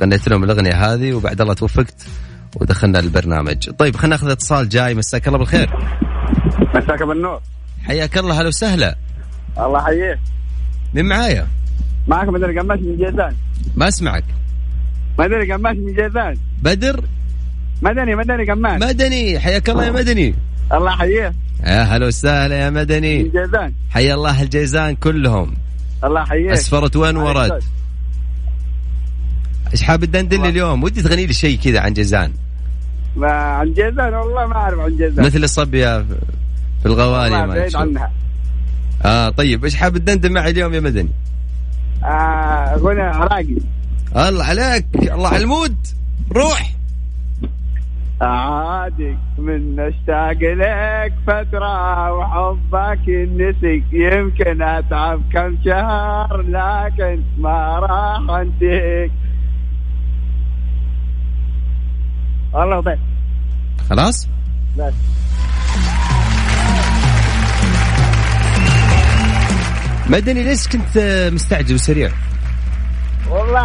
غنيت 0.00 0.28
لهم 0.28 0.44
الأغنية 0.44 0.74
هذه 0.74 1.12
وبعد 1.12 1.40
الله 1.40 1.54
توفقت 1.54 2.06
ودخلنا 2.56 2.98
البرنامج. 2.98 3.70
طيب 3.70 3.96
خلينا 3.96 4.16
ناخذ 4.16 4.30
اتصال 4.30 4.68
جاي. 4.68 4.94
مساك 4.94 5.26
الله 5.26 5.38
بالخير. 5.38 5.70
مساك 6.74 7.02
بالنور. 7.02 7.40
حياك 7.84 8.18
الله 8.18 8.40
هلا 8.40 8.48
وسهلا. 8.48 8.96
الله 9.58 9.78
يحييك 9.78 10.18
مين 10.94 11.04
معايا؟ 11.04 11.46
معك 12.08 12.28
مدني 12.28 12.58
قماش 12.58 12.78
من 12.78 12.96
جيزان. 12.96 13.34
ما 13.76 13.88
أسمعك. 13.88 14.24
مدني 15.18 15.52
قماش 15.52 15.76
من 15.76 15.94
جيزان. 15.94 16.36
بدر؟ 16.62 17.04
مدني 17.82 18.14
مدني 18.14 18.50
قماش. 18.50 18.82
مدني. 18.82 19.40
حياك 19.40 19.70
الله 19.70 19.84
يا 19.84 19.90
مدني. 19.90 20.34
الله 20.72 20.92
يحييك 20.92 21.32
يا 21.64 21.82
هلا 21.82 22.06
وسهلا 22.06 22.54
يا 22.58 22.70
من 22.70 22.80
مدني 22.80 23.22
جيزان. 23.22 23.72
حيا 23.90 24.14
الله 24.14 24.42
الجيزان 24.42 24.94
كلهم. 24.94 25.54
الله 26.04 26.22
يحييك 26.22 26.50
أسفرت 26.50 26.96
وين 26.96 27.16
ورد؟ 27.16 27.62
إيش 29.72 29.82
حاب 29.82 30.04
تدندن 30.04 30.42
لي 30.42 30.48
اليوم؟ 30.48 30.82
ودي 30.82 31.02
تغني 31.02 31.26
لي 31.26 31.32
شيء 31.32 31.58
كذا 31.58 31.80
عن 31.80 31.92
جيزان. 31.92 32.32
ما 33.16 33.30
عن 33.32 33.74
جيزان 33.74 34.14
والله 34.14 34.46
ما 34.46 34.56
أعرف 34.56 34.78
عن 34.78 34.96
جيزان. 34.96 35.26
مثل 35.26 35.44
الصبية 35.44 36.02
في 36.82 36.86
الغوالي 36.86 37.30
ما 37.30 37.46
بعيد. 37.46 37.76
عنها. 37.76 38.10
آه 39.04 39.28
طيب 39.28 39.64
إيش 39.64 39.76
حاب 39.76 39.98
تدندن 39.98 40.32
معي 40.32 40.50
اليوم 40.50 40.74
يا 40.74 40.80
مدني؟ 40.80 41.10
آه 42.04 42.76
غنى 42.76 43.02
عراقي. 43.02 43.56
الله 44.16 44.44
عليك 44.44 44.86
الله 44.96 45.28
على 45.28 45.42
المود. 45.42 45.76
روح. 46.32 46.74
عادك 48.20 49.18
من 49.38 49.80
أشتاق 49.80 50.38
لك 50.42 51.12
فترة 51.26 52.12
وحبك 52.12 53.08
النسي 53.08 53.82
يمكن 53.92 54.62
أتعب 54.62 55.22
كم 55.32 55.58
شهر 55.64 56.42
لكن 56.42 57.22
ما 57.38 57.78
راح 57.78 58.38
انتهيك 58.40 59.12
والله 62.52 62.80
طيب 62.80 62.98
خلاص؟ 63.90 64.28
بس. 64.78 64.94
مدني 70.10 70.42
ليش 70.42 70.68
كنت 70.68 71.28
مستعجل 71.32 71.74
وسريع؟ 71.74 72.10
والله 73.30 73.60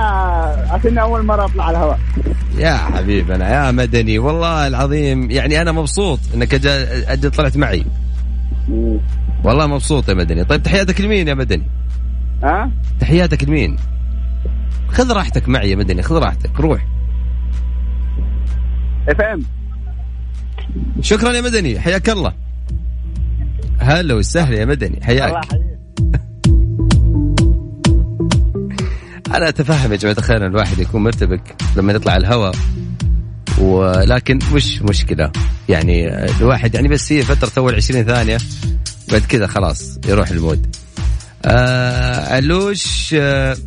عشان 0.72 0.98
أول 0.98 1.26
مرة 1.26 1.46
أطلع 1.46 1.64
على 1.64 1.78
الهواء. 1.78 2.00
يا 2.58 2.78
حبيبنا 2.78 3.54
يا 3.54 3.72
مدني 3.72 4.20
والله 4.20 4.68
العظيم 4.68 5.32
يعني 5.32 5.62
أنا 5.62 5.72
مبسوط 5.72 6.20
إنك 6.36 6.54
أجي 7.08 7.30
طلعت 7.30 7.58
معي. 7.58 7.86
والله 9.44 9.68
مبسوط 9.68 10.10
يا 10.10 10.14
مدني. 10.14 10.44
طيب 10.44 10.64
تحياتك 10.64 11.02
لمين 11.02 11.28
يا 11.28 11.34
مدني؟ 11.34 11.64
ها؟ 12.44 12.72
تحياتك 13.00 13.44
لمين؟ 13.44 13.78
خذ 14.90 15.12
راحتك 15.14 15.50
معي 15.50 15.72
يا 15.72 15.76
مدني 15.76 16.02
خذ 16.02 16.16
راحتك 16.16 16.60
روح. 16.60 16.86
إف 19.10 19.22
إم. 19.22 19.44
شكرا 21.02 21.32
يا 21.32 21.42
مدني 21.42 21.80
حياك 21.80 22.10
الله. 22.10 22.34
هلا 23.80 24.14
وسهلا 24.14 24.58
يا 24.58 24.66
مدني 24.66 24.98
الله 24.98 25.06
حياك 25.06 25.46
يحييك. 25.46 25.62
أنا 29.36 29.50
أتفهم 29.50 29.92
يا 29.92 29.98
جماعة 29.98 30.18
الخير 30.18 30.46
الواحد 30.46 30.80
يكون 30.80 31.04
مرتبك 31.04 31.56
لما 31.76 31.94
يطلع 31.94 32.16
الهواء 32.18 32.56
ولكن 33.60 34.40
مش 34.54 34.82
مشكلة؟ 34.82 35.32
يعني 35.70 36.26
الواحد 36.26 36.76
يعني 36.76 36.88
بس 36.88 37.12
هي 37.12 37.22
فترة 37.22 37.52
أول 37.58 37.76
20 37.76 38.04
ثانية 38.04 38.38
بعد 39.12 39.22
كذا 39.22 39.48
خلاص 39.48 40.00
يروح 40.08 40.30
ال 40.30 40.38
mood. 40.38 40.76
آه 41.46 42.34
علوش 42.36 43.16
آه 43.20 43.58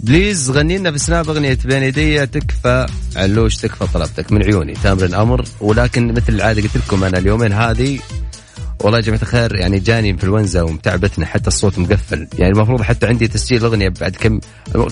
please 0.00 0.50
غني 0.50 0.78
لنا 0.78 0.98
في 0.98 1.12
أغنية 1.14 1.58
بين 1.64 1.82
يدي 1.82 2.26
تكفى 2.26 2.86
علوش 3.16 3.56
تكفى 3.56 3.86
طلبتك 3.94 4.32
من 4.32 4.42
عيوني. 4.42 4.74
تامر 4.74 5.04
الأمر 5.04 5.44
ولكن 5.60 6.12
مثل 6.12 6.32
العاده 6.32 6.62
قلت 6.62 6.76
لكم 6.76 7.04
أنا 7.04 7.18
اليومين 7.18 7.52
هذه 7.52 7.98
والله 8.80 8.98
يا 8.98 9.02
جماعة 9.02 9.22
الخير 9.22 9.56
يعني 9.56 9.78
جاني 9.78 10.10
إنفلونزا 10.10 10.62
ومتعبتنا 10.62 11.26
حتى 11.26 11.48
الصوت 11.48 11.78
مقفل. 11.78 12.28
يعني 12.38 12.52
المفروض 12.52 12.82
حتى 12.82 13.06
عندي 13.06 13.28
تسجيل 13.28 13.60
الاغنيه 13.60 13.88
بعد 13.88 14.16
كم 14.16 14.40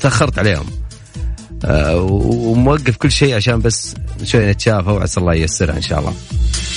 تأخرت 0.01 0.38
عليهم. 0.38 0.66
آه 1.64 1.96
وموقف 2.01 2.96
كل 2.96 3.11
شيء 3.11 3.35
عشان 3.35 3.61
بس 3.61 3.94
شوي 4.24 4.51
نتشافى 4.51 4.90
وعسى 4.90 5.20
الله 5.20 5.35
ييسرها 5.35 5.77
إن 5.77 5.83
شاء 5.83 5.98
الله. 5.98 6.14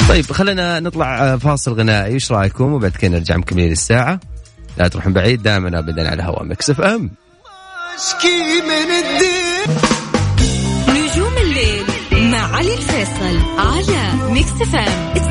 طيب 0.10 0.32
خلينا 0.32 0.80
نطلع 0.80 1.34
آه، 1.34 1.36
فاصل 1.36 1.74
غنائي. 1.74 2.14
إيش 2.14 2.32
رأيكم؟ 2.32 2.74
وبعد 2.74 2.92
كذا 2.92 3.12
نرجع 3.12 3.38
مكملين 3.38 3.72
الساعة. 3.72 4.20
لا 4.78 4.88
تروحون 4.88 5.14
بعيد 5.14 5.44
دائما 5.44 5.80
ابدا 5.80 6.10
على 6.10 6.24
هوا 6.24 6.44
Mix 6.44 6.70
FM. 6.70 7.12
نجوم 10.90 11.38
الليل 11.38 11.84
مع 12.32 12.56
علي 12.56 12.74
الفيصل 12.74 13.40
على 13.58 14.32
ميكس 14.32 14.50
فام 14.50 15.12
اتس 15.16 15.31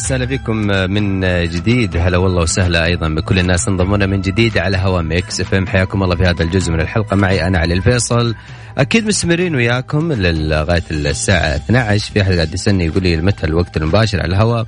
وسهلا 0.00 0.24
بكم 0.24 0.56
من 0.90 1.20
جديد. 1.48 1.96
هلا 1.96 2.18
والله 2.18 2.42
وسهلا 2.42 2.84
أيضا 2.84 3.08
بكل 3.08 3.38
الناس 3.38 3.68
انضمونا 3.68 4.06
من 4.06 4.20
جديد 4.20 4.58
على 4.58 4.76
هوا 4.76 5.02
ميكس 5.02 5.40
إف 5.40 5.54
إم. 5.54 5.66
حياكم 5.66 6.02
الله 6.02 6.16
في 6.16 6.22
هذا 6.22 6.42
الجزء 6.42 6.72
من 6.72 6.80
الحلقة. 6.80 7.16
معي 7.16 7.46
أنا 7.46 7.58
علي 7.58 7.74
الفيصل. 7.74 8.34
أكيد 8.78 9.06
مستمرين 9.06 9.54
وياكم 9.54 10.12
لغايه 10.12 10.82
الساعة 10.90 11.56
12 11.56 12.12
في 12.12 12.22
أحد 12.22 12.32
قاعد 12.32 12.54
يسألني 12.54 12.86
يقول 12.86 13.02
لي 13.02 13.16
متى 13.16 13.46
الوقت 13.46 13.76
المباشر 13.76 14.20
على 14.20 14.28
الهواء 14.28 14.66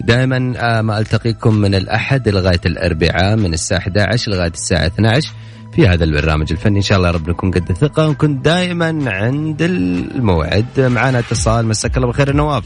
دائما 0.00 0.54
آه، 0.56 0.82
ما 0.82 0.98
ألتقيكم 0.98 1.54
من 1.54 1.74
الأحد 1.74 2.28
لغاية 2.28 2.60
الأربعاء 2.66 3.36
من 3.36 3.54
الساعة 3.54 3.78
11 3.78 4.32
لغاية 4.32 4.50
الساعة 4.50 4.86
12 4.86 5.32
في 5.74 5.88
هذا 5.88 6.04
البرنامج 6.04 6.52
الفني 6.52 6.76
إن 6.76 6.82
شاء 6.82 6.98
الله 6.98 7.08
يا 7.08 7.14
رب 7.14 7.28
نكون 7.28 7.50
قد 7.50 7.70
الثقه 7.70 8.08
ونكون 8.08 8.42
دائما 8.42 9.10
عند 9.12 9.62
الموعد. 9.62 10.80
معنا 10.80 11.18
اتصال 11.18 11.66
مساك 11.66 11.96
الله 11.96 12.06
بالخير 12.06 12.36
نواف 12.36 12.64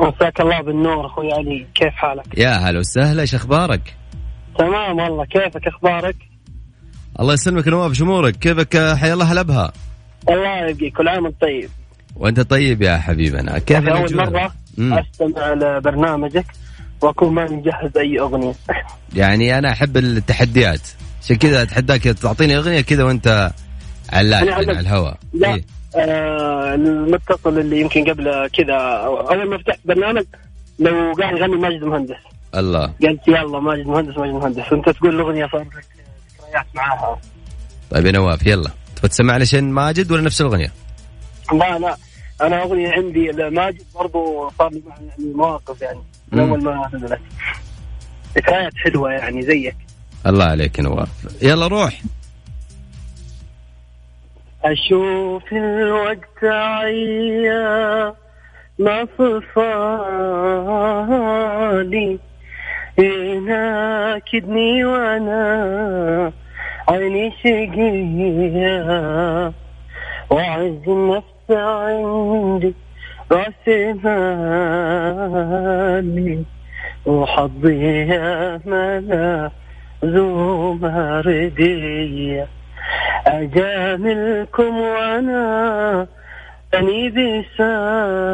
مساك 0.00 0.40
الله 0.40 0.60
بالنور 0.62 1.06
أخوي 1.06 1.32
علي 1.32 1.66
كيف 1.74 1.92
حالك؟ 1.94 2.38
يا 2.38 2.50
هلا 2.50 2.78
وسهلا 2.78 3.22
إيش 3.22 3.34
أخبارك؟ 3.34 3.96
تمام 4.58 4.98
والله 4.98 5.24
كيفك 5.24 5.66
أخبارك؟ 5.66 6.16
الله 7.20 7.34
يسلمك 7.34 7.68
نواف 7.68 7.92
شمورك 7.92 8.36
كيفك 8.36 8.94
حيا 8.94 9.14
الله 9.14 9.32
هلبها 9.32 9.72
الله 10.28 10.70
يبقيك 10.70 10.96
كل 10.96 11.08
عام 11.08 11.24
وأنت 11.24 11.40
طيب 11.40 11.70
وأنت 12.16 12.40
طيب 12.40 12.82
يا 12.82 12.96
حبيبنا 12.96 13.58
كيف 13.58 13.88
أول؟ 13.88 14.16
مرة 14.16 14.52
مم. 14.78 14.94
أستمع 14.98 15.52
لبرنامجك 15.52 16.46
وأكون 17.00 17.34
ماني 17.34 17.56
مجهز 17.56 17.96
أي 17.96 18.20
أغنية 18.20 18.54
يعني 19.14 19.58
أنا 19.58 19.72
أحب 19.72 19.96
التحديات 19.96 20.80
عشان 21.22 21.36
كذا 21.36 21.62
اتحداك 21.62 22.02
تعطيني 22.02 22.56
أغنية 22.56 22.80
كذا 22.80 23.04
وأنت 23.04 23.50
على 24.12 24.36
علاج. 24.36 24.68
الهواء 24.68 25.16
لا 25.32 25.54
إيه؟ 25.54 25.64
آه 25.96 26.74
المتصل 26.74 27.58
اللي 27.58 27.80
يمكن 27.80 28.10
قبل 28.10 28.48
كذا. 28.48 28.76
اول 28.76 29.48
ما 29.50 29.58
فتحت 29.58 29.78
برنامج 29.84 30.24
لو 30.78 31.12
قاعد 31.12 31.36
يغني 31.36 31.56
ماجد 31.56 31.84
مهندس. 31.84 32.16
الله. 32.54 32.86
قلت 32.86 33.28
يلا 33.28 33.60
ماجد 33.60 33.86
مهندس 33.86 34.18
ماجد 34.18 34.32
مهندس. 34.32 34.72
وأنت 34.72 34.88
تقول 34.88 35.14
الأغنية 35.14 35.46
صار 35.52 35.60
لك 35.60 35.66
ذكريات 35.66 36.66
معاها. 36.74 37.20
طيب 37.90 38.06
يا 38.06 38.12
نواف 38.12 38.46
يلا. 38.46 38.70
تبغى 38.96 39.08
تسمعنا 39.08 39.44
شيء 39.44 39.62
ماجد 39.62 40.12
ولا 40.12 40.22
نفس 40.22 40.40
الأغنية؟ 40.40 40.72
لا 41.52 41.78
لا. 41.78 41.96
أنا 42.40 42.62
أغنية 42.62 42.90
عندي 42.90 43.32
ماجد 43.50 43.82
برضو 43.94 44.50
صار 44.58 44.70
لي 44.72 44.82
يعني 44.88 45.32
مواقف 45.34 45.82
يعني. 45.82 46.00
من. 46.32 46.40
أول 46.40 46.64
ما 46.64 46.90
نزلت. 46.94 47.20
ذكريات 48.36 48.72
حلوة 48.76 49.10
يعني 49.10 49.42
زيك. 49.42 49.76
الله 50.26 50.44
عليك 50.44 50.78
يا 50.78 50.82
نواف. 50.82 51.08
يلا 51.42 51.66
روح. 51.66 52.00
أشوف 54.64 55.52
الوقت 55.52 56.44
عيا 56.44 58.14
ما 58.78 59.06
صفالي 59.18 59.38
يناكدني 62.98 64.84
وأنا 64.84 66.32
عيني 66.88 67.30
شقية. 67.30 69.52
وعز 70.30 70.88
النفس 70.88 71.50
عندي 71.50 72.74
راسي 73.32 73.92
مالي. 73.92 75.24
وحظي 77.06 78.06
يا 78.08 78.60
ملا 78.66 79.50
ذو 80.04 80.74
مردية. 80.74 82.48
أجاملكم 83.30 84.78
وأنا 84.78 86.06
أني 86.74 87.08
بسالي 87.10 88.30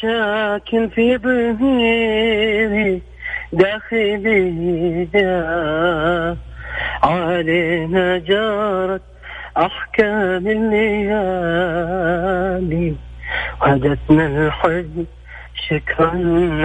شاك 0.00 0.88
في 0.94 1.16
ضميري 1.16 3.02
داخلي. 3.52 5.16
علينا 7.02 8.18
جارت 8.18 9.02
أحكام 9.56 10.46
الليالي. 10.46 11.34
وهدتنا 13.62 14.26
الحزن 14.26 15.04
شكرا 15.68 16.10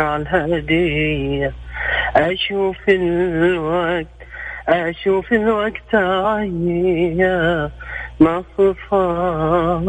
على 0.02 0.24
الهدية. 0.24 1.54
أشوف 2.16 2.78
الوقت 2.90 4.08
أشوف 4.68 5.34
الوقت 5.34 5.96
عيا 5.96 7.72
ما 8.20 8.44
صفاني 8.58 9.84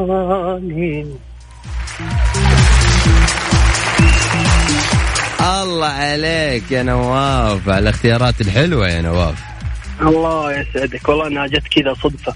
الله 5.41 5.87
عليك 5.87 6.71
يا 6.71 6.83
نواف 6.83 7.69
على 7.69 7.79
الاختيارات 7.79 8.41
الحلوة 8.41 8.89
يا 8.89 9.03
نواف. 9.03 9.39
الله 10.03 10.53
يسعدك 10.61 11.09
والله 11.09 11.27
إنها 11.27 11.47
جت 11.47 11.69
كذا 11.69 11.95
صدفة. 11.95 12.35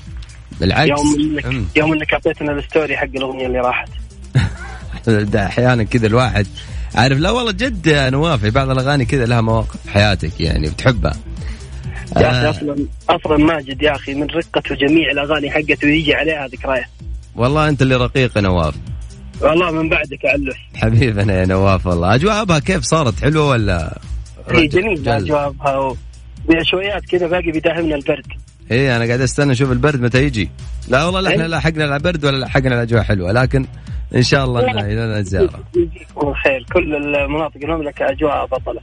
بالعكس. 0.61 0.88
يوم 0.90 1.20
انك 1.20 1.46
أم. 1.46 1.66
يوم 1.77 1.92
إنك 1.92 2.12
أعطيتنا 2.12 2.53
الستوري 2.53 2.96
حق 2.96 3.09
الأغنية 3.16 3.46
اللي 3.46 3.59
راحت. 3.59 3.88
ده 5.33 5.46
أحيانا 5.46 5.85
كذا 5.85 6.07
الواحد 6.07 6.46
عارف 6.94 7.18
لا 7.18 7.31
والله 7.31 7.53
جد 7.53 7.87
يا 7.87 8.11
نواف 8.11 8.40
في 8.40 8.51
بعض 8.51 8.70
الأغاني 8.70 9.05
كذا 9.05 9.27
لها 9.27 9.40
مواقف 9.40 9.77
في 9.85 9.90
حياتك 9.90 10.40
يعني 10.40 10.68
بتحبها. 10.70 11.16
يا 12.16 12.31
أخي 12.31 12.47
آه. 12.47 12.51
أصلا 12.51 12.87
أصلا 13.11 13.37
ماجد 13.37 13.83
يا 13.83 13.94
أخي 13.94 14.14
من 14.14 14.27
رقته 14.27 14.75
جميع 14.75 15.11
الأغاني 15.11 15.51
حقته 15.51 15.88
ويجي 15.88 16.14
عليها 16.14 16.47
ذكريات. 16.47 16.87
والله 17.37 17.68
أنت 17.68 17.83
اللي 17.83 17.97
رقيق 17.97 18.37
يا 18.37 18.42
نواف. 18.42 18.75
والله 19.40 19.71
من 19.71 19.88
بعدك 19.88 20.25
علوش 20.25 20.57
حبيبنا 20.75 21.40
يا 21.40 21.47
نواف 21.47 21.87
والله. 21.87 22.14
أجوابها 22.14 22.59
كيف 22.59 22.83
صارت؟ 22.83 23.21
حلوة 23.21 23.49
ولا؟ 23.49 23.99
هي 24.51 24.66
جميل 24.66 25.03
جل. 25.03 25.25
جوابها 25.25 25.77
و... 25.79 25.97
شويات 26.62 27.05
كذا 27.05 27.27
باقي 27.27 27.51
بيداهمنا 27.53 27.94
البرد. 27.94 28.27
إيه 28.71 28.97
أنا 28.97 29.07
قاعد 29.07 29.21
أستنى 29.21 29.53
أشوف 29.53 29.73
البرد 29.73 30.01
متى 30.01 30.25
يجي. 30.25 30.51
لا 30.88 31.05
والله 31.05 31.21
لا 31.21 31.31
إحنا 31.31 31.42
لا 31.42 31.61
حقنا 31.61 31.85
لا 31.85 31.99
برد 31.99 32.25
ولا 32.25 32.44
لحقنا 32.44 32.75
الأجواء 32.75 33.03
حلوة 33.03 33.33
لكن 33.33 33.66
إن 34.14 34.23
شاء 34.23 34.44
الله 34.44 34.73
نزاره 35.21 35.64
يجيكم 35.77 36.29
الخير 36.29 36.66
كل 36.73 36.94
المناطق 36.94 37.57
المملكة 37.64 38.11
أجواء 38.11 38.47
بطلة. 38.47 38.81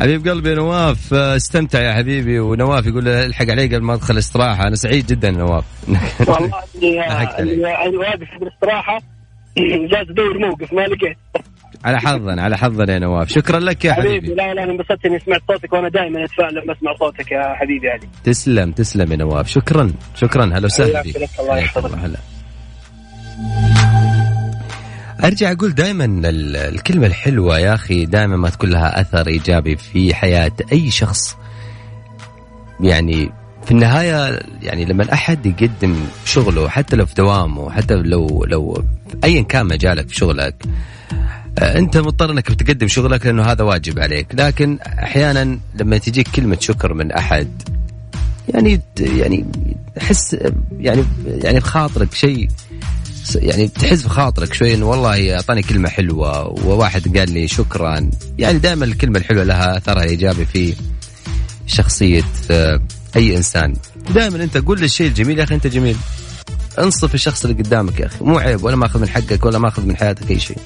حبيب 0.00 0.28
قلبي 0.28 0.54
نواف 0.54 1.14
آه، 1.14 1.36
استمتع 1.36 1.80
يا 1.80 1.92
حبيبي. 1.94 2.38
ونواف 2.40 2.86
يقول 2.86 3.08
الحق 3.08 3.50
علي 3.50 3.66
قبل 3.66 3.82
ما 3.82 3.94
أدخل 3.94 4.18
استراحة. 4.18 4.66
أنا 4.66 4.76
سعيد 4.76 5.06
جدا 5.06 5.30
نواف. 5.30 5.64
والله 6.28 6.50
إني 6.82 7.66
أنا 7.86 7.98
واقف 7.98 8.18
في 8.18 8.42
الاستراحة 8.42 9.02
جالس 9.90 10.10
أدور 10.10 10.38
موقف 10.38 10.72
ما 10.72 10.80
لقيت. 10.80 11.16
على 11.84 12.00
حظنا 12.00 12.42
على 12.42 12.56
حظنا 12.56 12.92
يا 12.92 12.98
نواف. 12.98 13.28
شكرا 13.28 13.60
لك 13.60 13.84
يا 13.84 13.92
حبيبي 13.92 14.16
حبيبي. 14.16 14.34
لا 14.34 14.54
لا 14.54 14.62
أنا 14.62 14.72
انبسطت 14.72 15.06
إني 15.06 15.18
سمعت 15.18 15.40
صوتك 15.48 15.72
وأنا 15.72 15.88
دائما 15.88 16.24
أتفائل 16.24 16.54
لما 16.54 16.72
أسمع 16.72 16.94
صوتك 16.94 17.32
يا 17.32 17.54
حبيبي 17.54 17.88
علي. 17.88 18.08
تسلم 18.24 18.72
تسلم 18.72 19.12
يا 19.12 19.16
نواف. 19.16 19.48
شكرا 19.48 19.92
شكرا. 20.14 20.44
هلا 20.44 20.64
وسهلا 20.64 21.02
فيك. 21.02 21.16
الله 21.40 21.58
يحفظك. 21.58 22.33
أرجع 25.24 25.52
أقول 25.52 25.74
دائما 25.74 26.20
الكلمة 26.24 27.06
الحلوة 27.06 27.58
يا 27.58 27.74
أخي 27.74 28.06
دائما 28.06 28.36
ما 28.36 28.50
تكون 28.50 28.70
لها 28.70 29.00
أثر 29.00 29.26
إيجابي 29.26 29.76
في 29.76 30.14
حياة 30.14 30.52
أي 30.72 30.90
شخص. 30.90 31.36
يعني 32.80 33.30
في 33.64 33.70
النهاية 33.70 34.40
يعني 34.62 34.84
لما 34.84 35.12
احد 35.12 35.46
يقدم 35.46 35.96
شغله 36.24 36.68
حتى 36.68 36.96
لو 36.96 37.06
في 37.06 37.14
دوامه 37.14 37.70
حتى 37.70 37.94
لو 37.94 38.44
لو 38.44 38.84
ايا 39.24 39.42
كان 39.42 39.66
مجالك 39.66 40.08
في 40.08 40.14
شغلك 40.14 40.54
آه، 41.58 41.78
أنت 41.78 41.96
مضطر 41.96 42.30
إنك 42.30 42.52
تقدم 42.52 42.88
شغلك 42.88 43.26
لأنه 43.26 43.42
هذا 43.42 43.64
واجب 43.64 43.98
عليك. 43.98 44.26
لكن 44.34 44.78
أحيانا 44.80 45.58
لما 45.74 45.98
تجيك 45.98 46.28
كلمة 46.28 46.56
شكر 46.60 46.94
من 46.94 47.12
أحد 47.12 47.62
يعني 48.48 48.80
يعني 48.98 49.44
تحس 49.96 50.36
يعني 50.78 51.04
يعني 51.26 51.58
بخاطرك 51.58 52.14
شيء 52.14 52.48
يعني 53.34 53.68
تحس 53.68 54.02
بخاطرك 54.02 54.54
شوي 54.54 54.74
إنه 54.74 54.86
والله 54.86 55.34
أعطاني 55.34 55.62
كلمة 55.62 55.88
حلوة 55.88 56.48
وواحد 56.48 57.18
قال 57.18 57.30
لي 57.30 57.48
شكرا. 57.48 58.10
يعني 58.38 58.58
دائما 58.58 58.84
الكلمة 58.84 59.18
الحلوة 59.18 59.44
لها 59.44 59.76
اثرها 59.76 60.02
إيجابي 60.02 60.44
في 60.44 60.74
شخصية 61.66 62.24
آه، 62.50 62.80
أي 63.16 63.36
إنسان. 63.36 63.74
دائما 64.14 64.42
أنت 64.42 64.56
قول 64.56 64.84
الشيء 64.84 65.06
الجميل 65.06 65.38
يا 65.38 65.44
أخي 65.44 65.54
أنت 65.54 65.66
جميل. 65.66 65.96
انصف 66.78 67.14
الشخص 67.14 67.44
اللي 67.44 67.62
قدامك 67.62 68.00
يا 68.00 68.06
أخي. 68.06 68.24
مو 68.24 68.38
عيب 68.38 68.64
ولا 68.64 68.76
ماخذ 68.76 69.00
من 69.00 69.08
حقك 69.08 69.44
ولا 69.46 69.58
ماخذ 69.58 69.86
من 69.86 69.96
حياتك 69.96 70.30
أي 70.30 70.40
شيء. 70.40 70.58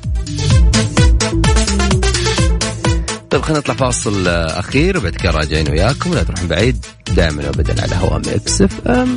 طيب 3.31 3.43
خلينا 3.43 3.59
نطلع 3.59 3.75
فاصل 3.75 4.29
آه، 4.29 4.59
أخير. 4.59 4.99
وبعد 4.99 5.13
كذا 5.13 5.31
راجعين 5.31 5.71
وياكم. 5.71 6.15
لا 6.15 6.23
تروحون 6.23 6.49
بعيد 6.49 6.87
دائما 7.17 7.47
وابدا 7.47 7.83
على 7.83 7.95
هوا 7.95 8.19
مكس 8.19 8.63
إف 8.63 8.89
إم. 8.89 9.17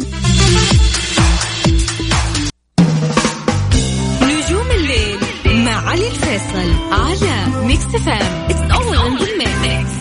الفيصل 6.32 6.74
على 6.92 7.66
ميكس 7.66 7.86
إف 7.86 8.18
إم 8.18 8.50
it's 8.50 8.72
all 8.72 8.98
in 8.98 9.18
the 9.18 9.38
mix 9.38 10.01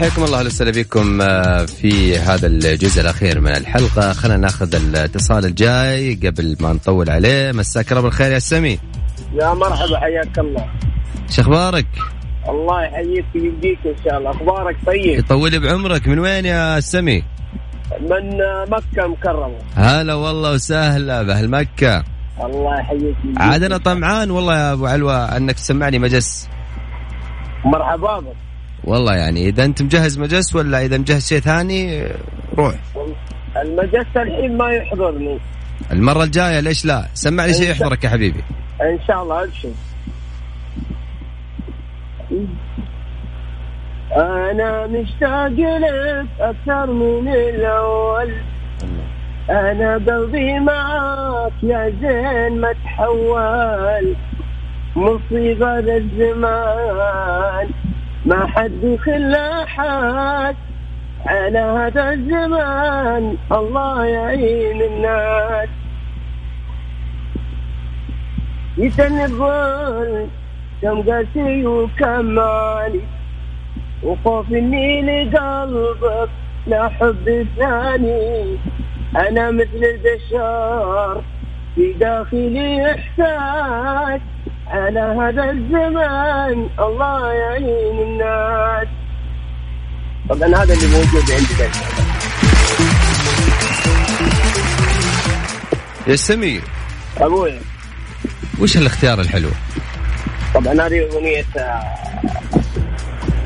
حياكم 0.00 0.24
الله 0.24 0.38
أهلا 0.38 0.46
وسهلا 0.46 0.70
بكم 0.70 1.20
آه، 1.20 1.64
في 1.64 2.18
هذا 2.18 2.46
الجزء 2.46 3.00
الأخير 3.00 3.40
من 3.40 3.56
الحلقة. 3.56 4.12
خلينا 4.12 4.36
ناخذ 4.36 4.74
الاتصال 4.74 5.44
الجاي 5.44 6.14
قبل 6.14 6.56
ما 6.60 6.72
نطول 6.72 7.10
عليه. 7.10 7.52
مساك 7.52 7.92
الله 7.92 8.02
بالخير 8.02 8.32
يا 8.32 8.38
سمي. 8.38 8.78
يا 9.34 9.54
مرحبا 9.54 9.98
حياك 9.98 10.38
الله. 10.38 10.66
شو 11.30 11.42
أخبارك؟ 11.42 11.86
الله 12.48 12.84
يحييك 12.84 13.24
ويبقيك 13.34 13.78
إن 13.86 14.04
شاء 14.04 14.18
الله. 14.18 14.30
أخبارك 14.30 14.76
طيب؟ 14.86 15.18
يطول 15.18 15.60
بعمرك. 15.60 16.08
من 16.08 16.18
وين 16.18 16.44
يا 16.44 16.80
سمي؟ 16.80 17.22
من 18.00 18.38
مكة 18.68 19.08
مكرمة. 19.08 19.58
هلا 19.74 20.14
والله 20.14 20.52
وسهلا 20.52 21.22
بأهل 21.22 21.50
مكة. 21.50 22.04
الله 22.44 22.80
يحييك. 22.80 23.16
عاد 23.36 23.62
أنا 23.62 23.78
طمعان 23.78 24.30
والله 24.30 24.58
يا 24.58 24.72
أبو 24.72 24.86
علوة 24.86 25.36
أنك 25.36 25.54
تسمعني 25.54 25.98
مجس 25.98 26.48
مرحبا 27.64 28.20
بك. 28.20 28.49
والله 28.84 29.14
يعني 29.14 29.48
إذا 29.48 29.64
أنت 29.64 29.82
مجهز 29.82 30.18
مجس 30.18 30.54
ولا 30.56 30.84
إذا 30.84 30.98
مجهز 30.98 31.26
شيء 31.28 31.40
ثاني 31.40 32.08
روح. 32.58 32.74
المجس 33.62 34.06
الحين 34.16 34.56
ما 34.56 34.70
يحضرني. 34.70 35.38
المرة 35.92 36.24
الجاية 36.24 36.60
ليش 36.60 36.84
لا؟ 36.84 37.04
سمع 37.14 37.46
لي 37.46 37.54
شيء 37.54 37.70
يحضرك 37.70 38.04
يا 38.04 38.08
حبيبي. 38.08 38.42
إن 38.82 38.98
شاء 39.06 39.22
الله 39.22 39.44
ابشر 39.44 39.68
أنا 44.16 44.86
مشتاق 44.86 45.48
لك 45.48 46.26
أكثر 46.40 46.92
من 46.92 47.28
الأول. 47.28 48.34
أنا 49.50 49.94
قلبي 49.94 50.60
معاك 50.60 51.52
يا 51.62 51.92
زين 52.00 52.60
ما 52.60 52.72
تحول. 52.72 54.16
مصيبة 54.96 55.78
الزمان 55.78 57.70
ما 58.26 58.46
حد 58.46 58.84
يخلى 58.84 59.64
حد 59.66 60.56
على 61.26 61.58
هذا 61.58 62.12
الزمان 62.12 63.36
الله 63.52 64.04
يعين 64.04 64.82
الناس. 64.82 65.68
يتني 68.78 69.24
الظل 69.24 70.26
كم 70.82 71.02
قاسي 71.02 71.66
وكم 71.66 72.24
مالي. 72.24 73.00
وخوف 74.02 74.52
اني 74.52 75.02
لقلبك 75.02 76.30
لا 76.66 76.88
حب 76.88 77.46
ثاني 77.56 78.56
أنا 79.16 79.50
مثل 79.50 79.84
البشر 79.84 81.22
في 81.74 81.92
داخلي 81.92 82.90
إحساس. 82.90 84.20
على 84.70 85.00
هذا 85.00 85.50
الزمان 85.50 86.68
الله 86.78 87.32
يعين 87.32 87.98
الناس. 88.02 88.88
طبعا 90.28 90.48
هذا 90.48 90.74
اللي 90.74 90.86
موجود 90.86 91.30
عندي 91.30 91.74
يا 96.06 96.16
سمي 96.16 96.60
أبوي. 97.18 97.58
وش 98.60 98.76
الاختيار 98.76 99.20
الحلو؟ 99.20 99.48
طبعا 100.54 100.72
هذه 100.72 101.08
أغنية 101.12 101.44
آه، 101.56 101.82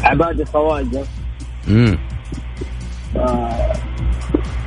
عباد 0.02 0.40
الخواجه 0.40 1.02
امم 1.68 1.98
آه، 3.16 3.72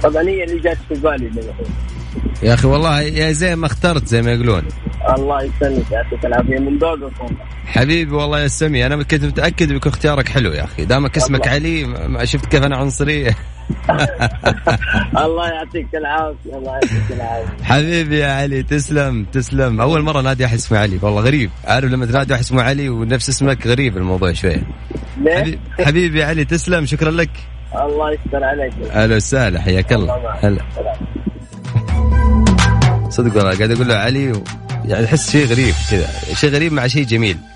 طبعا 0.03 0.23
هي 0.23 0.43
اللي 0.43 0.59
جات 0.59 0.77
في 0.89 0.93
بالي. 0.93 1.31
يا 2.43 2.53
أخي 2.53 2.67
والله 2.67 3.01
يا 3.01 3.31
زي 3.31 3.55
ما 3.55 3.65
اخترت 3.65 4.07
زي 4.07 4.21
ما 4.21 4.31
يقولون. 4.31 4.63
الله 5.15 5.43
يسلمك 5.43 5.91
يعطيك 5.91 6.25
العافية. 6.25 6.59
من 6.59 6.77
ذوقك 6.77 7.01
والله 7.21 7.37
حبيبي 7.65 8.15
والله 8.15 8.39
يا 8.39 8.47
سمي 8.47 8.85
أنا 8.85 9.03
كنت 9.03 9.23
متأكد 9.25 9.73
بيكون 9.73 9.91
اختيارك 9.91 10.29
حلو 10.29 10.51
يا 10.51 10.63
أخي. 10.63 10.85
دامك 10.85 11.17
اسمك. 11.17 11.47
علي 11.47 11.83
ما 11.85 12.25
شفت 12.25 12.45
كيف 12.45 12.63
أنا 12.63 12.77
عنصريه 12.77 13.35
الله 15.17 15.47
يعطيك 15.49 15.87
العافية 15.95 16.57
الله 16.57 16.73
يعطيك 16.73 17.11
العافية. 17.11 17.63
حبيبي 17.63 18.19
يا 18.19 18.31
علي 18.31 18.63
تسلم 18.63 19.25
تسلم. 19.25 19.81
أول 19.81 20.01
مرة 20.01 20.21
نادي 20.21 20.45
أحد 20.45 20.53
اسمه 20.53 20.77
علي 20.77 20.99
والله 21.01 21.21
غريب. 21.21 21.49
عارف 21.65 21.91
لما 21.91 22.05
تنادي 22.05 22.31
واحد 22.33 22.43
اسمه 22.43 22.63
علي 22.63 22.89
ونفس 22.89 23.29
اسمك 23.29 23.67
غريب 23.67 23.97
الموضوع 23.97 24.33
شوية؟ 24.33 24.67
حبيبي, 25.27 25.59
حبيبي 25.79 26.19
يا 26.19 26.25
علي 26.25 26.45
تسلم 26.45 26.85
شكرا 26.85 27.11
لك. 27.11 27.29
الله 27.75 28.11
يستر 28.11 28.43
عليك. 28.43 28.73
أهلا 28.91 29.15
وسهلا 29.15 29.61
حياك 29.61 29.93
الله. 29.93 30.15
هلا. 30.41 30.61
صدق 33.09 33.35
والله 33.37 33.55
قاعد 33.57 33.71
أقول 33.71 33.87
له 33.87 33.95
علي 33.95 34.31
و... 34.31 34.43
يعني 34.87 35.05
أحس 35.05 35.31
شيء 35.31 35.45
غريب 35.45 35.73
كذا 35.91 36.09
شيء 36.33 36.49
غريب 36.49 36.73
مع 36.73 36.87
شيء 36.87 37.05
جميل. 37.05 37.37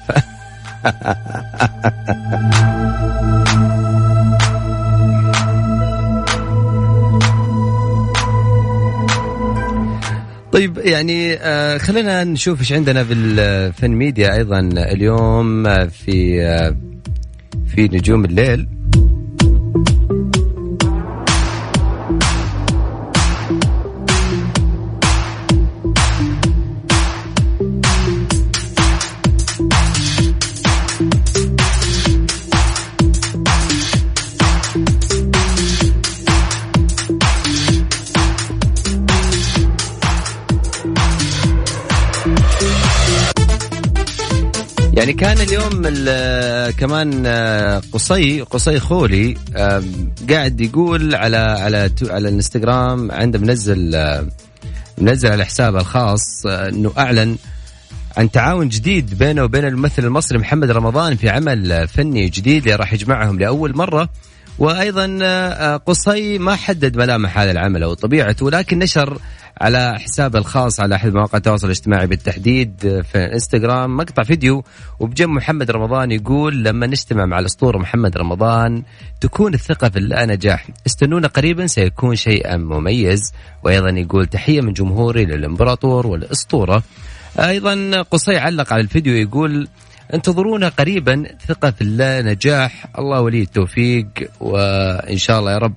طيب 10.51 10.77
يعني 10.77 11.33
آه 11.33 11.77
خلينا 11.77 12.23
نشوف 12.23 12.59
إيش 12.59 12.73
عندنا 12.73 13.03
في 13.03 13.13
الفن 13.13 13.91
ميديا 13.91 14.33
أيضا 14.33 14.59
اليوم 14.59 15.67
آه، 15.67 15.85
في 15.85 16.45
آه 16.45 16.75
في 17.75 17.83
نجوم 17.83 18.25
الليل. 18.25 18.67
يعني 45.01 45.13
كان 45.13 45.37
اليوم 45.37 45.81
ال- 45.85 46.75
كمان 46.75 47.23
آه، 47.25 47.81
قصي 47.91 48.41
قصي 48.41 48.79
خولي 48.79 49.37
قاعد 50.29 50.61
يقول 50.61 51.15
على 51.15 51.37
على 51.37 51.91
على 52.09 52.29
الانستغرام 52.29 53.11
عنده 53.11 53.39
منزل 53.39 53.95
آه، 53.95 54.27
منزل 54.97 55.31
على 55.31 55.45
حسابه 55.45 55.79
الخاص 55.79 56.45
آه، 56.45 56.69
إنه 56.69 56.91
أعلن 56.97 57.35
عن 58.17 58.31
تعاون 58.31 58.69
جديد 58.69 59.17
بينه 59.17 59.43
وبين 59.43 59.65
الممثل 59.65 60.03
المصري 60.05 60.37
محمد 60.37 60.71
رمضان 60.71 61.15
في 61.15 61.29
عمل 61.29 61.87
فني 61.87 62.29
جديد 62.29 62.67
راح 62.69 62.93
يجمعهم 62.93 63.39
لأول 63.39 63.77
مرة. 63.77 64.09
وأيضا 64.59 65.77
قصي 65.77 66.37
ما 66.37 66.55
حدد 66.55 66.97
ملامح 66.97 67.37
هذا 67.39 67.51
العمل 67.51 67.83
أو 67.83 67.93
طبيعته 67.93 68.45
ولكن 68.45 68.79
نشر 68.79 69.19
على 69.61 69.99
حسابه 69.99 70.39
الخاص 70.39 70.79
على 70.79 70.95
أحد 70.95 71.13
مواقع 71.13 71.37
التواصل 71.37 71.65
الاجتماعي 71.67 72.07
بالتحديد 72.07 72.85
آه، 72.85 73.01
في 73.01 73.17
إنستغرام. 73.17 73.97
مقطع 73.97 74.23
فيديو 74.23 74.63
وبجنب 74.99 75.29
محمد 75.29 75.71
رمضان 75.71 76.11
يقول 76.11 76.63
لما 76.63 76.87
نجتمع 76.87 77.25
مع 77.25 77.39
الأسطورة 77.39 77.77
محمد 77.77 78.17
رمضان 78.17 78.83
تكون 79.21 79.53
الثقة 79.53 79.89
في 79.89 79.99
الله 79.99 80.25
نجاح. 80.25 80.67
استنونا 80.87 81.27
قريبا 81.27 81.67
سيكون 81.67 82.15
شيئا 82.15 82.57
مميز. 82.57 83.33
وأيضا 83.63 83.89
يقول 83.89 84.25
تحية 84.25 84.61
من 84.61 84.73
جمهوري 84.73 85.25
للإمبراطور 85.25 86.07
والأسطورة. 86.07 86.83
أيضا 87.39 88.01
قصي 88.01 88.37
علق 88.37 88.73
على 88.73 88.81
الفيديو 88.81 89.13
يقول 89.13 89.67
انتظرونا 90.13 90.69
قريبا 90.69 91.23
ثقة 91.47 91.71
في 91.71 91.81
الله 91.81 92.21
نجاح. 92.21 92.85
الله 92.99 93.21
ولي 93.21 93.41
التوفيق 93.41 94.07
وإن 94.39 95.17
شاء 95.17 95.39
الله 95.39 95.51
يا 95.51 95.57
رب 95.57 95.73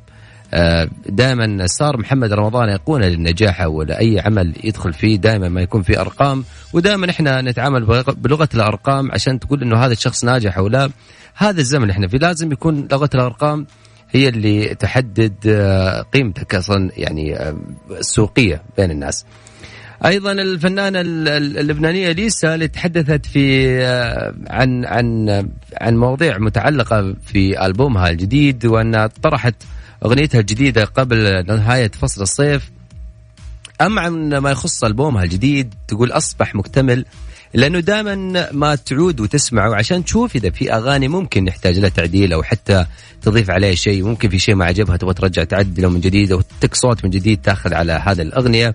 دائما 1.08 1.66
صار 1.66 1.96
محمد 1.96 2.32
رمضان 2.32 2.68
أيقونة 2.68 3.06
للنجاح 3.06 3.60
ولا 3.66 4.00
أي 4.00 4.20
عمل 4.20 4.52
يدخل 4.64 4.92
فيه 4.92 5.16
دائما 5.16 5.48
ما 5.48 5.60
يكون 5.60 5.82
فيه 5.82 6.00
أرقام. 6.00 6.44
ودائما 6.72 7.10
إحنا 7.10 7.42
نتعامل 7.42 7.84
بلغ- 7.86 8.12
بلغة 8.14 8.48
الأرقام 8.54 9.12
عشان 9.12 9.40
تقول 9.40 9.62
إنه 9.62 9.76
هذا 9.76 9.92
الشخص 9.92 10.24
ناجح 10.24 10.58
أو 10.58 10.68
لا. 10.68 10.90
هذا 11.36 11.60
الزمن 11.60 11.90
إحنا 11.90 12.08
فيه 12.08 12.18
لازم 12.18 12.52
يكون 12.52 12.88
لغة 12.92 13.10
الأرقام 13.14 13.66
هي 14.10 14.28
اللي 14.28 14.74
تحدد 14.74 15.34
آه، 15.46 16.02
قيمتك 16.02 16.54
أصلا 16.54 16.90
يعني 16.96 17.36
آه، 17.36 17.56
السوقية 17.90 18.62
بين 18.76 18.90
الناس. 18.90 19.24
أيضا 20.06 20.32
الفنانة 20.32 21.00
ال- 21.00 21.28
ال- 21.28 21.58
اللبنانية 21.58 22.12
ليسا 22.12 22.54
اللي 22.54 22.68
تحدثت 22.68 23.26
في 23.26 23.76
آه، 23.84 24.34
عن 24.50 24.84
عن 24.84 25.28
عن 25.80 25.96
مواضيع 25.96 26.38
متعلقة 26.38 27.14
في 27.26 27.66
ألبومها 27.66 28.10
الجديد 28.10 28.66
وأنها 28.66 29.06
طرحت 29.06 29.54
أغنيتها 30.04 30.40
الجديدة 30.40 30.84
قبل 30.84 31.46
نهاية 31.46 31.90
فصل 32.00 32.22
الصيف. 32.22 32.70
اما 33.80 34.00
عن 34.00 34.36
ما 34.36 34.50
يخص 34.50 34.84
ألبومها 34.84 35.24
الجديد 35.24 35.74
تقول 35.88 36.12
أصبح 36.12 36.54
مكتمل 36.54 37.04
لأنه 37.54 37.80
دائما 37.80 38.14
ما 38.52 38.74
تعود 38.74 39.20
وتسمعه 39.20 39.74
عشان 39.74 40.04
تشوف 40.04 40.36
إذا 40.36 40.50
في 40.50 40.72
أغاني 40.72 41.08
ممكن 41.08 41.44
نحتاج 41.44 41.78
لها 41.78 41.88
تعديل 41.88 42.32
أو 42.32 42.42
حتى 42.42 42.86
تضيف 43.22 43.50
عليه 43.50 43.74
شيء. 43.74 44.04
ممكن 44.04 44.28
في 44.28 44.38
شيء 44.38 44.54
ما 44.54 44.64
عجبها 44.64 44.96
تبغى 44.96 45.14
ترجع 45.14 45.44
تعدله 45.44 45.88
من 45.88 46.00
جديد 46.00 46.32
أو 46.32 46.42
تك 46.60 46.74
صوت 46.74 47.04
من 47.04 47.10
جديد 47.10 47.42
تأخذ 47.42 47.74
على 47.74 47.92
هذا 47.92 48.22
الأغنية. 48.22 48.74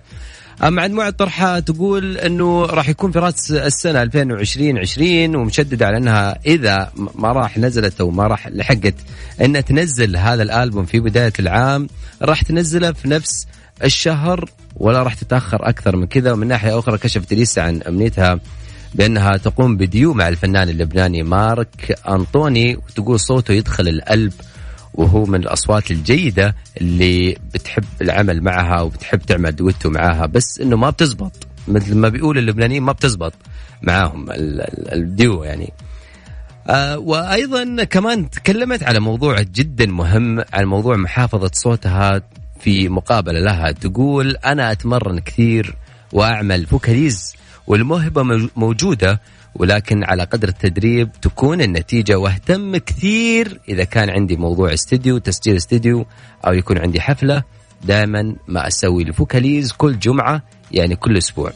اما 0.62 0.82
عن 0.82 0.92
موعد 0.92 1.12
طرحها 1.12 1.60
تقول 1.60 2.16
إنه 2.16 2.64
راح 2.66 2.88
يكون 2.88 3.12
في 3.12 3.18
رأس 3.18 3.52
السنة 3.52 4.02
2020 4.02 4.78
20 4.78 5.36
ومشددة 5.36 5.86
على 5.86 5.96
أنها 5.96 6.38
إذا 6.46 6.92
ما 7.14 7.32
راح 7.32 7.58
نزلت 7.58 8.00
أو 8.00 8.10
ما 8.10 8.26
راح 8.26 8.48
لحقت 8.48 8.94
انها 9.40 9.60
تنزل 9.60 10.16
هذا 10.16 10.42
الألبوم 10.42 10.84
في 10.84 11.00
بداية 11.00 11.32
العام 11.38 11.88
راح 12.22 12.42
تنزله 12.42 12.92
في 12.92 13.08
نفس 13.08 13.46
الشهر 13.84 14.50
ولا 14.76 15.02
راح 15.02 15.14
تتأخر 15.14 15.68
أكثر 15.68 15.96
من 15.96 16.06
كذا؟ 16.06 16.32
ومن 16.32 16.46
ناحية 16.46 16.78
أخرى 16.78 16.98
كشفت 16.98 17.32
ليسا 17.32 17.60
عن 17.60 17.82
أمنيتها 17.82 18.40
بأنها 18.94 19.36
تقوم 19.36 19.76
بديو 19.76 20.14
مع 20.14 20.28
الفنان 20.28 20.68
اللبناني 20.68 21.22
مارك 21.22 21.98
أنطوني 22.08 22.76
وتقول 22.76 23.20
صوته 23.20 23.54
يدخل 23.54 23.88
القلب 23.88 24.32
وهو 24.94 25.24
من 25.24 25.40
الأصوات 25.40 25.90
الجيدة 25.90 26.54
اللي 26.80 27.36
بتحب 27.54 27.84
العمل 28.02 28.42
معها 28.42 28.80
وبتحب 28.80 29.18
تعمل 29.18 29.56
دويتو 29.56 29.90
معاها 29.90 30.26
بس 30.26 30.60
إنه 30.60 30.76
ما 30.76 30.90
بتزبط. 30.90 31.32
مثل 31.68 31.96
ما 31.96 32.08
بيقول 32.08 32.38
اللبنانيين 32.38 32.82
ما 32.82 32.92
بتزبط 32.92 33.32
معاهم 33.82 34.30
ال- 34.30 34.60
ال- 34.60 34.92
الديو 34.94 35.44
يعني. 35.44 35.72
آه 36.68 36.98
وأيضا 36.98 37.84
كمان 37.84 38.30
تكلمت 38.30 38.82
على 38.82 39.00
موضوع 39.00 39.40
جدا 39.40 39.86
مهم 39.86 40.44
عن 40.52 40.64
موضوع 40.64 40.96
محافظة 40.96 41.50
صوتها 41.54 42.22
في 42.60 42.88
مقابلة 42.88 43.40
لها. 43.40 43.72
تقول 43.72 44.36
أنا 44.36 44.72
أتمرن 44.72 45.18
كثير 45.18 45.76
وأعمل 46.12 46.66
vocalise 46.66 47.34
والموهبة 47.66 48.22
مو- 48.22 48.48
موجودة 48.56 49.20
ولكن 49.54 50.04
على 50.04 50.22
قدر 50.22 50.48
التدريب 50.48 51.12
تكون 51.22 51.60
النتيجة 51.60 52.18
واهتم 52.18 52.76
كثير 52.76 53.60
إذا 53.68 53.84
كان 53.84 54.10
عندي 54.10 54.36
موضوع 54.36 54.74
استديو 54.74 55.18
تسجيل 55.18 55.56
استديو 55.56 56.06
أو 56.46 56.52
يكون 56.52 56.78
عندي 56.78 57.00
حفلة 57.00 57.42
دائما 57.84 58.34
ما 58.48 58.66
أسوي 58.66 59.02
ال 59.02 59.10
vocalise 59.10 59.72
كل 59.72 59.98
جمعة 59.98 60.42
يعني 60.72 60.96
كل 60.96 61.16
أسبوع. 61.16 61.52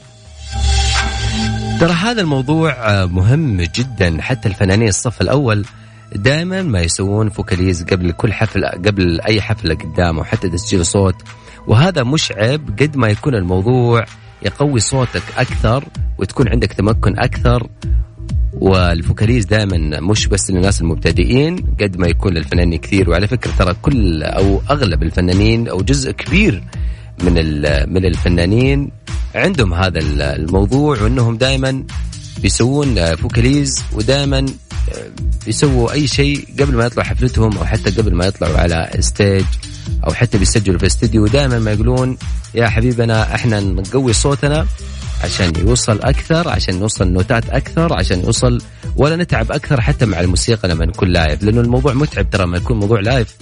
ترى 1.81 1.93
هذا 1.93 2.21
الموضوع 2.21 2.73
آه، 2.73 3.07
مهم 3.07 3.57
جدا 3.61 4.23
حتى 4.23 4.49
الفنانين 4.49 4.89
الصف 4.89 5.21
الأول 5.21 5.65
دائما 6.15 6.63
ما 6.63 6.81
يسوون 6.81 7.29
vocalise 7.31 7.85
قبل 7.85 8.13
كل 8.13 8.33
حفلة 8.33 8.69
قبل 8.69 9.21
أي 9.21 9.41
حفلة 9.41 9.75
قدامه 9.75 10.25
حتى 10.25 10.49
تسجيل 10.49 10.87
صوت. 10.87 11.15
وهذا 11.67 12.03
مش 12.03 12.33
عيب 12.33 12.79
قد 12.81 12.97
ما 12.97 13.09
يكون 13.09 13.35
الموضوع 13.35 14.05
يقوي 14.45 14.81
صوتك 14.81 15.23
أكثر 15.37 15.85
وتكون 16.19 16.49
عندك 16.49 16.73
تمكن 16.73 17.19
أكثر. 17.19 17.69
وال 18.55 18.73
vocalise 18.73 19.45
دائما 19.47 20.01
مش 20.01 20.27
بس 20.27 20.51
للناس 20.51 20.81
المبتدئين 20.81 21.57
قد 21.81 21.97
ما 21.97 22.07
يكون 22.07 22.35
للفنانين 22.35 22.79
كثير. 22.79 23.11
وعلى 23.11 23.27
فكرة 23.27 23.51
ترى 23.59 23.75
كل 23.83 24.23
أو 24.23 24.63
أغلب 24.71 25.03
الفنانين 25.03 25.69
أو 25.69 25.83
جزء 25.83 26.11
كبير 26.11 26.63
من 27.23 27.35
من 27.93 28.05
الفنانين 28.05 28.91
عندهم 29.35 29.75
هذا 29.75 29.99
ال- 29.99 30.23
الموضوع 30.23 31.03
وإنهم 31.03 31.37
دائما 31.37 31.85
بيسوون 32.43 33.15
vocalise 33.17 33.83
ودائما 33.93 34.47
بيسووا 35.47 35.93
أي 35.93 36.07
شيء 36.07 36.49
قبل 36.61 36.75
ما 36.77 36.87
يطلع 36.87 37.03
حفلتهم 37.03 37.59
أو 37.59 37.65
حتى 37.65 37.91
قبل 37.91 38.15
ما 38.15 38.27
يطلعوا 38.27 38.59
على 38.59 38.91
ال 38.95 39.03
stage 39.03 39.45
أو 40.07 40.15
حتى 40.15 40.39
بيسجلوا 40.39 40.79
في 40.79 40.87
استديو 40.87 41.27
دائما 41.27 41.59
ما 41.59 41.73
يقولون 41.73 42.17
يا 42.55 42.69
حبيبنا 42.69 43.35
إحنا 43.35 43.61
نقوي 43.61 44.13
صوتنا 44.13 44.67
عشان 45.25 45.53
يوصل 45.59 46.01
أكثر 46.03 46.49
عشان 46.49 46.79
نوصل 46.79 47.09
نوتات 47.09 47.51
أكثر 47.51 47.95
عشان 47.95 48.21
يوصل 48.21 48.63
ولا 48.97 49.17
نتعب 49.17 49.53
أكثر 49.53 49.81
حتى 49.81 50.07
مع 50.07 50.21
الموسيقى 50.21 50.69
لما 50.69 50.87
نكون 50.87 51.09
live. 51.09 51.43
لأنه 51.43 51.61
الموضوع 51.61 51.93
متعب 51.93 52.31
ترى 52.31 52.43
لما 52.43 52.57
يكون 52.57 52.79
موضوع 52.79 53.01
live 53.01 53.35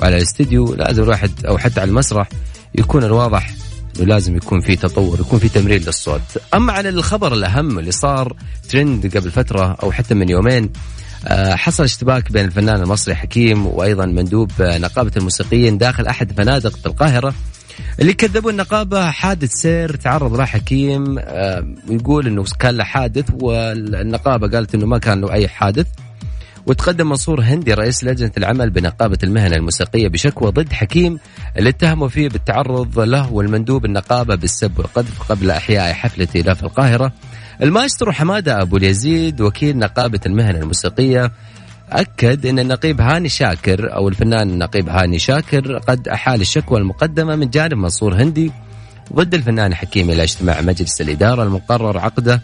وعلى 0.00 0.16
الاستديو 0.16 0.74
لازم 0.74 1.02
الواحد 1.02 1.30
أو 1.46 1.58
حتى 1.58 1.80
على 1.80 1.88
المسرح 1.88 2.28
يكون 2.74 3.04
الواضح 3.04 3.54
إنه 3.96 4.06
لازم 4.06 4.36
يكون 4.36 4.60
في 4.60 4.76
تطور 4.76 5.20
يكون 5.20 5.38
في 5.38 5.48
تمرين 5.48 5.82
للصوت. 5.82 6.20
أما 6.54 6.72
عن 6.72 6.86
الخبر 6.86 7.34
الأهم 7.34 7.78
اللي 7.78 7.92
صار 7.92 8.36
ترند 8.68 9.16
قبل 9.16 9.30
فترة 9.30 9.76
أو 9.82 9.92
حتى 9.92 10.14
من 10.14 10.28
يومين 10.28 10.70
حصل 11.54 11.84
اشتباك 11.84 12.32
بين 12.32 12.44
الفنان 12.44 12.82
المصري 12.82 13.14
حكيم 13.14 13.66
وأيضا 13.66 14.06
مندوب 14.06 14.50
نقابة 14.60 15.12
الموسيقيين 15.16 15.78
داخل 15.78 16.06
أحد 16.06 16.30
الفنادق 16.30 16.78
بالقاهره 16.84 17.34
اللي 18.00 18.14
كذبوا 18.14 18.50
النقابة 18.50 19.10
حادث 19.10 19.50
سير 19.52 19.96
تعرض 19.96 20.36
له 20.36 20.44
حكيم 20.44 21.18
آه، 21.18 21.66
ويقول 21.88 22.26
إنه 22.26 22.44
كان 22.58 22.76
له 22.76 22.84
حادث 22.84 23.24
والنقابة 23.40 24.48
قالت 24.48 24.74
إنه 24.74 24.86
ما 24.86 24.98
كان 24.98 25.20
له 25.20 25.32
أي 25.32 25.48
حادث. 25.48 25.86
وتقدم 26.66 27.08
منصور 27.08 27.40
هندي 27.40 27.74
رئيس 27.74 28.04
لجنة 28.04 28.30
العمل 28.38 28.70
بنقابة 28.70 29.18
المهنة 29.22 29.56
الموسيقية 29.56 30.08
بشكوى 30.08 30.50
ضد 30.50 30.72
حكيم 30.72 31.18
اللي 31.56 31.68
اتهموا 31.68 32.08
فيه 32.08 32.28
بالتعرض 32.28 32.98
له 32.98 33.32
والمندوب 33.32 33.84
النقابة 33.84 34.34
بالسب 34.34 34.78
والقذف 34.78 35.32
قبل 35.32 35.50
إحياء 35.50 35.92
حفلة 35.92 36.54
في 36.54 36.62
القاهرة. 36.62 37.12
المايسترو 37.62 38.12
حمادة 38.12 38.62
أبو 38.62 38.76
اليزيد 38.76 39.40
وكيل 39.40 39.78
نقابة 39.78 40.20
المهنة 40.26 40.58
الموسيقية 40.58 41.32
أكد 41.90 42.46
أن 42.46 42.58
النقيب 42.58 43.00
هاني 43.00 43.28
شاكر 43.28 43.94
أو 43.94 44.08
الفنان 44.08 44.50
النقيب 44.50 44.88
هاني 44.88 45.18
شاكر 45.18 45.78
قد 45.78 46.08
أحال 46.08 46.40
الشكوى 46.40 46.78
المقدمة 46.78 47.36
من 47.36 47.50
جانب 47.50 47.74
منصور 47.74 48.14
هندي 48.14 48.52
ضد 49.12 49.34
الفنان 49.34 49.74
حكيم 49.74 50.10
إلى 50.10 50.22
اجتماع 50.22 50.60
مجلس 50.60 51.00
الإدارة 51.00 51.42
المقرر 51.42 51.98
عقده 51.98 52.42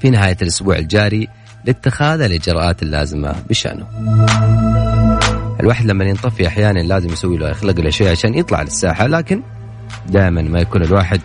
في 0.00 0.10
نهاية 0.10 0.36
الأسبوع 0.42 0.76
الجاري 0.78 1.28
لاتخاذ 1.64 2.20
الإجراءات 2.20 2.82
اللازمة 2.82 3.34
بشأنه 3.48 3.86
الواحد 5.60 5.86
لما 5.86 6.04
ينطفي 6.04 6.46
أحيانا 6.46 6.78
لازم 6.78 7.08
يسوي 7.12 7.36
له 7.36 7.48
يخلق 7.48 7.80
له 7.80 7.90
شيء 7.90 8.08
عشان 8.10 8.34
يطلع 8.34 8.62
للساحة 8.62 9.06
لكن 9.06 9.42
دائما 10.08 10.42
ما 10.42 10.60
يكون 10.60 10.82
الواحد 10.82 11.20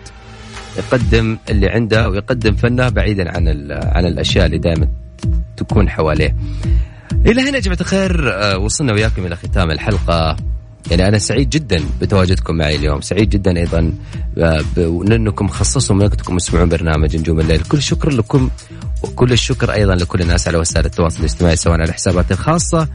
يقدم 0.78 1.38
اللي 1.50 1.68
عنده 1.68 2.08
ويقدم 2.08 2.54
فنه 2.54 2.88
بعيدا 2.88 3.36
عن 3.36 3.48
عن 3.70 4.06
الأشياء 4.06 4.46
اللي 4.46 4.58
دائما 4.58 4.88
تكون 5.56 5.88
حواليه. 5.90 6.36
إلى 7.26 7.40
هنا 7.40 7.56
يا 7.56 7.60
جماعة 7.60 7.80
الخير 7.80 8.32
آه، 8.32 8.58
وصلنا 8.58 8.92
وياكم 8.92 9.26
إلى 9.26 9.36
ختام 9.36 9.70
الحلقة 9.70 10.36
يعني 10.90 11.08
أنا 11.08 11.18
سعيد 11.18 11.50
جدا 11.50 11.80
بتواجدكم 12.00 12.56
معي 12.56 12.76
اليوم. 12.76 13.00
سعيد 13.00 13.30
جدا 13.30 13.56
أيضا 13.56 13.92
آه، 14.38 14.64
لأنكم 14.76 15.48
خصصوا 15.48 15.96
من 15.96 16.02
وقتكم 16.02 16.38
تسمعون 16.38 16.68
برنامج 16.68 17.16
نجوم 17.16 17.40
الليل. 17.40 17.62
كل 17.62 17.78
الشكر 17.78 18.10
لكم 18.10 18.50
وكل 19.02 19.32
الشكر 19.32 19.72
أيضا 19.72 19.94
لكل 19.94 20.20
الناس 20.20 20.48
على 20.48 20.58
وسائل 20.58 20.86
التواصل 20.86 21.18
الاجتماعي 21.18 21.56
سواء 21.56 21.74
على 21.74 21.84
الحسابات 21.84 22.32
الخاصة 22.32 22.88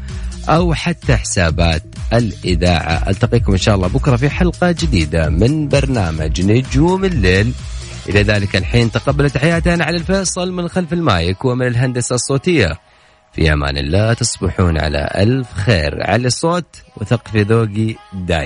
أو 0.50 0.74
حتى 0.74 1.16
حسابات 1.16 1.84
الإذاعة. 2.14 3.10
ألتقيكم 3.10 3.52
إن 3.52 3.58
شاء 3.58 3.76
الله 3.76 3.88
بكرة 3.88 4.16
في 4.16 4.30
حلقة 4.30 4.72
جديدة 4.72 5.30
من 5.30 5.68
برنامج 5.68 6.42
نجوم 6.42 7.06
الليل. 7.06 7.54
إلى 8.10 8.24
ذلك 8.24 8.56
الحين 8.56 8.92
تقبلت 8.92 9.34
تحياتنا 9.34 9.86
على 9.86 9.98
الفيصل 9.98 10.52
من 10.52 10.68
خلف 10.68 10.94
المايك 10.94 11.46
ومن 11.46 11.68
الهندسة 11.68 12.16
الصوتية. 12.16 12.89
في 13.40 13.54
أمان 13.54 13.78
الله 13.78 14.14
تصبحون 14.14 14.78
على 14.78 15.12
ألف 15.16 15.54
خير. 15.54 16.04
على 16.04 16.28
الصوت 16.28 16.66
وثق 16.98 17.28
في 17.28 17.42
ذوقي 17.42 17.96
دائما 18.14 18.38